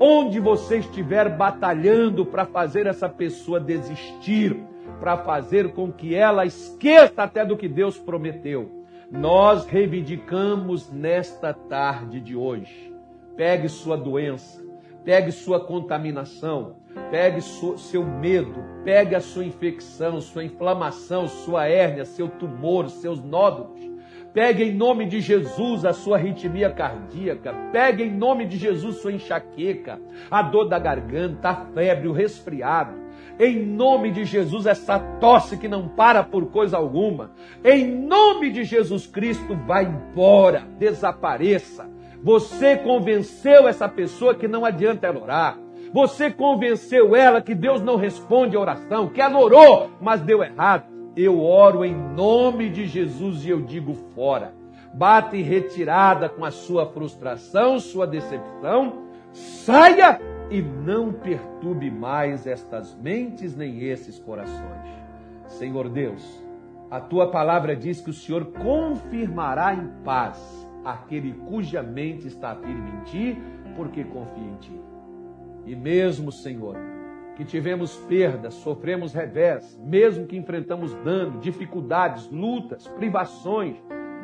onde 0.00 0.40
você 0.40 0.78
estiver 0.78 1.28
batalhando 1.36 2.24
para 2.24 2.46
fazer 2.46 2.86
essa 2.86 3.08
pessoa 3.08 3.60
desistir, 3.60 4.56
para 5.00 5.18
fazer 5.18 5.72
com 5.72 5.92
que 5.92 6.14
ela 6.14 6.46
esqueça 6.46 7.22
até 7.22 7.44
do 7.44 7.56
que 7.56 7.68
Deus 7.68 7.98
prometeu. 7.98 8.84
Nós 9.10 9.66
reivindicamos 9.66 10.90
nesta 10.90 11.52
tarde 11.52 12.20
de 12.20 12.36
hoje. 12.36 12.92
Pegue 13.36 13.68
sua 13.68 13.96
doença, 13.96 14.64
pegue 15.04 15.30
sua 15.32 15.60
contaminação, 15.60 16.76
pegue 17.10 17.40
seu 17.40 18.04
medo, 18.04 18.62
pegue 18.84 19.14
a 19.14 19.20
sua 19.20 19.44
infecção, 19.44 20.20
sua 20.20 20.44
inflamação, 20.44 21.28
sua 21.28 21.66
hérnia, 21.66 22.04
seu 22.04 22.28
tumor, 22.28 22.88
seus 22.88 23.22
nódulos 23.22 23.87
Pegue 24.32 24.64
em 24.64 24.74
nome 24.74 25.06
de 25.06 25.20
Jesus 25.20 25.84
a 25.84 25.92
sua 25.92 26.16
arritmia 26.18 26.70
cardíaca. 26.70 27.54
Pegue 27.72 28.02
em 28.04 28.10
nome 28.10 28.46
de 28.46 28.58
Jesus 28.58 28.96
sua 28.96 29.12
enxaqueca, 29.12 29.98
a 30.30 30.42
dor 30.42 30.68
da 30.68 30.78
garganta, 30.78 31.48
a 31.48 31.54
febre, 31.72 32.08
o 32.08 32.12
resfriado. 32.12 32.92
Em 33.40 33.64
nome 33.64 34.10
de 34.10 34.24
Jesus, 34.24 34.66
essa 34.66 34.98
tosse 34.98 35.56
que 35.56 35.68
não 35.68 35.88
para 35.88 36.22
por 36.22 36.50
coisa 36.50 36.76
alguma. 36.76 37.30
Em 37.64 37.86
nome 37.86 38.50
de 38.50 38.64
Jesus 38.64 39.06
Cristo, 39.06 39.56
vá 39.66 39.82
embora, 39.82 40.64
desapareça. 40.78 41.88
Você 42.22 42.76
convenceu 42.76 43.66
essa 43.66 43.88
pessoa 43.88 44.34
que 44.34 44.48
não 44.48 44.64
adianta 44.64 45.06
ela 45.06 45.22
orar. 45.22 45.58
Você 45.92 46.30
convenceu 46.30 47.16
ela 47.16 47.40
que 47.40 47.54
Deus 47.54 47.80
não 47.80 47.96
responde 47.96 48.56
a 48.56 48.60
oração, 48.60 49.08
que 49.08 49.22
ela 49.22 49.38
orou, 49.38 49.90
mas 50.00 50.20
deu 50.20 50.42
errado 50.42 50.97
eu 51.22 51.42
oro 51.42 51.84
em 51.84 51.94
nome 51.94 52.68
de 52.68 52.86
Jesus 52.86 53.44
e 53.44 53.50
eu 53.50 53.60
digo 53.60 53.94
fora. 54.14 54.54
Bate 54.94 55.36
em 55.36 55.42
retirada 55.42 56.28
com 56.28 56.44
a 56.44 56.50
sua 56.50 56.86
frustração, 56.86 57.80
sua 57.80 58.06
decepção. 58.06 59.04
Saia 59.32 60.20
e 60.50 60.62
não 60.62 61.12
perturbe 61.12 61.90
mais 61.90 62.46
estas 62.46 62.94
mentes 62.94 63.56
nem 63.56 63.82
esses 63.82 64.18
corações. 64.18 64.88
Senhor 65.46 65.88
Deus, 65.88 66.22
a 66.90 67.00
tua 67.00 67.30
palavra 67.30 67.74
diz 67.74 68.00
que 68.00 68.10
o 68.10 68.14
Senhor 68.14 68.46
confirmará 68.52 69.74
em 69.74 69.88
paz 70.04 70.68
aquele 70.84 71.32
cuja 71.32 71.82
mente 71.82 72.28
está 72.28 72.54
firme 72.54 72.90
em 72.90 73.04
ti, 73.04 73.42
porque 73.76 74.04
confia 74.04 74.44
em 74.44 74.56
ti. 74.56 74.80
E 75.66 75.76
mesmo, 75.76 76.32
Senhor, 76.32 76.76
que 77.38 77.44
tivemos 77.44 77.94
perdas, 78.08 78.54
sofremos 78.54 79.14
revés, 79.14 79.80
mesmo 79.80 80.26
que 80.26 80.36
enfrentamos 80.36 80.92
dano, 81.04 81.38
dificuldades, 81.38 82.28
lutas, 82.32 82.88
privações, 82.88 83.76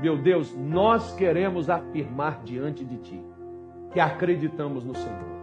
meu 0.03 0.19
Deus, 0.21 0.53
nós 0.57 1.15
queremos 1.15 1.71
afirmar 1.71 2.43
diante 2.43 2.85
de 2.85 2.97
Ti 2.97 3.23
que 3.93 4.01
acreditamos 4.01 4.85
no 4.85 4.97
Senhor 4.97 5.35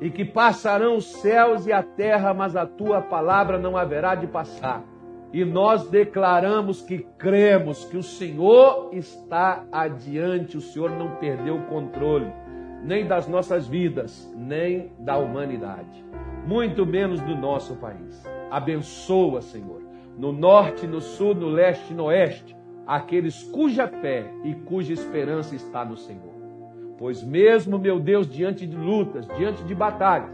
e 0.00 0.10
que 0.10 0.24
passarão 0.24 0.96
os 0.96 1.12
céus 1.12 1.64
e 1.64 1.72
a 1.72 1.80
terra, 1.80 2.34
mas 2.34 2.56
a 2.56 2.66
Tua 2.66 3.00
palavra 3.00 3.56
não 3.56 3.76
haverá 3.76 4.16
de 4.16 4.26
passar. 4.26 4.82
E 5.32 5.44
nós 5.44 5.88
declaramos 5.88 6.82
que 6.82 7.06
cremos 7.16 7.84
que 7.84 7.96
o 7.96 8.02
Senhor 8.02 8.90
está 8.92 9.64
adiante, 9.70 10.56
o 10.56 10.60
Senhor 10.60 10.90
não 10.90 11.14
perdeu 11.16 11.54
o 11.54 11.66
controle, 11.66 12.32
nem 12.82 13.06
das 13.06 13.28
nossas 13.28 13.68
vidas, 13.68 14.28
nem 14.36 14.90
da 14.98 15.16
humanidade 15.16 16.04
muito 16.46 16.84
menos 16.84 17.20
do 17.20 17.36
nosso 17.36 17.76
país. 17.76 18.24
Abençoa, 18.50 19.40
Senhor, 19.40 19.82
no 20.16 20.32
norte, 20.32 20.86
no 20.86 21.00
sul, 21.00 21.34
no 21.34 21.48
leste 21.48 21.94
no 21.94 22.04
oeste, 22.04 22.56
aqueles 22.86 23.42
cuja 23.44 23.88
fé 23.88 24.30
e 24.44 24.54
cuja 24.54 24.92
esperança 24.92 25.54
está 25.54 25.84
no 25.84 25.96
Senhor. 25.96 26.32
Pois 26.98 27.22
mesmo, 27.22 27.78
meu 27.78 27.98
Deus, 27.98 28.28
diante 28.28 28.66
de 28.66 28.76
lutas, 28.76 29.26
diante 29.36 29.64
de 29.64 29.74
batalhas, 29.74 30.30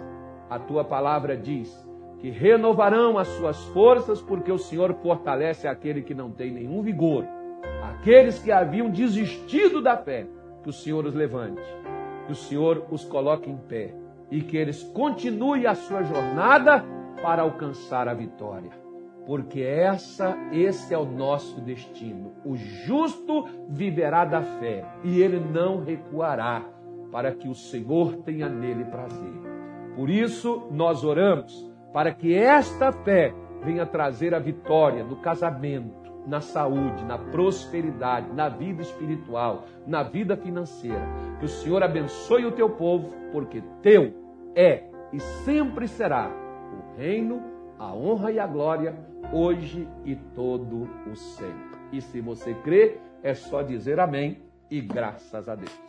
a 0.50 0.58
tua 0.58 0.84
palavra 0.84 1.36
diz 1.36 1.86
que 2.18 2.30
renovarão 2.30 3.16
as 3.16 3.28
suas 3.28 3.64
forças, 3.66 4.20
porque 4.20 4.50
o 4.50 4.58
Senhor 4.58 4.92
fortalece 5.02 5.68
aquele 5.68 6.02
que 6.02 6.14
não 6.14 6.30
tem 6.30 6.50
nenhum 6.50 6.82
vigor. 6.82 7.24
Aqueles 7.82 8.38
que 8.40 8.50
haviam 8.50 8.90
desistido 8.90 9.80
da 9.80 9.96
fé, 9.96 10.26
que 10.62 10.68
o 10.68 10.72
Senhor 10.72 11.06
os 11.06 11.14
levante 11.14 11.62
que 12.28 12.32
o 12.32 12.36
Senhor 12.36 12.84
os 12.90 13.04
coloque 13.04 13.50
em 13.50 13.56
pé 13.56 13.94
e 14.30 14.40
que 14.40 14.56
eles 14.56 14.82
continuem 14.82 15.66
a 15.66 15.74
sua 15.74 16.02
jornada 16.02 16.84
para 17.22 17.42
alcançar 17.42 18.08
a 18.08 18.14
vitória. 18.14 18.70
Porque 19.26 19.60
essa, 19.60 20.36
esse 20.52 20.94
é 20.94 20.98
o 20.98 21.04
nosso 21.04 21.60
destino. 21.60 22.32
O 22.44 22.56
justo 22.56 23.44
viverá 23.68 24.24
da 24.24 24.42
fé 24.42 24.84
e 25.04 25.20
ele 25.20 25.38
não 25.38 25.84
recuará, 25.84 26.62
para 27.12 27.32
que 27.32 27.48
o 27.48 27.54
Senhor 27.54 28.16
tenha 28.18 28.48
nele 28.48 28.84
prazer. 28.84 29.32
Por 29.94 30.08
isso 30.08 30.68
nós 30.70 31.04
oramos 31.04 31.68
para 31.92 32.12
que 32.12 32.34
esta 32.34 32.92
fé 32.92 33.34
venha 33.62 33.84
trazer 33.84 34.34
a 34.34 34.38
vitória 34.38 35.02
no 35.02 35.16
casamento, 35.16 35.97
na 36.28 36.40
saúde, 36.40 37.04
na 37.04 37.16
prosperidade, 37.16 38.30
na 38.32 38.48
vida 38.48 38.82
espiritual, 38.82 39.64
na 39.86 40.02
vida 40.02 40.36
financeira. 40.36 41.02
Que 41.38 41.46
o 41.46 41.48
Senhor 41.48 41.82
abençoe 41.82 42.44
o 42.44 42.52
teu 42.52 42.68
povo, 42.68 43.14
porque 43.32 43.62
teu 43.82 44.12
é 44.54 44.84
e 45.12 45.18
sempre 45.44 45.88
será 45.88 46.30
o 46.30 46.98
reino, 46.98 47.42
a 47.78 47.94
honra 47.94 48.30
e 48.30 48.38
a 48.38 48.46
glória, 48.46 48.94
hoje 49.32 49.88
e 50.04 50.14
todo 50.14 50.88
o 51.10 51.16
sempre. 51.16 51.78
E 51.92 52.00
se 52.02 52.20
você 52.20 52.52
crê, 52.54 52.98
é 53.22 53.32
só 53.32 53.62
dizer 53.62 53.98
amém 53.98 54.42
e 54.70 54.80
graças 54.80 55.48
a 55.48 55.54
Deus. 55.54 55.88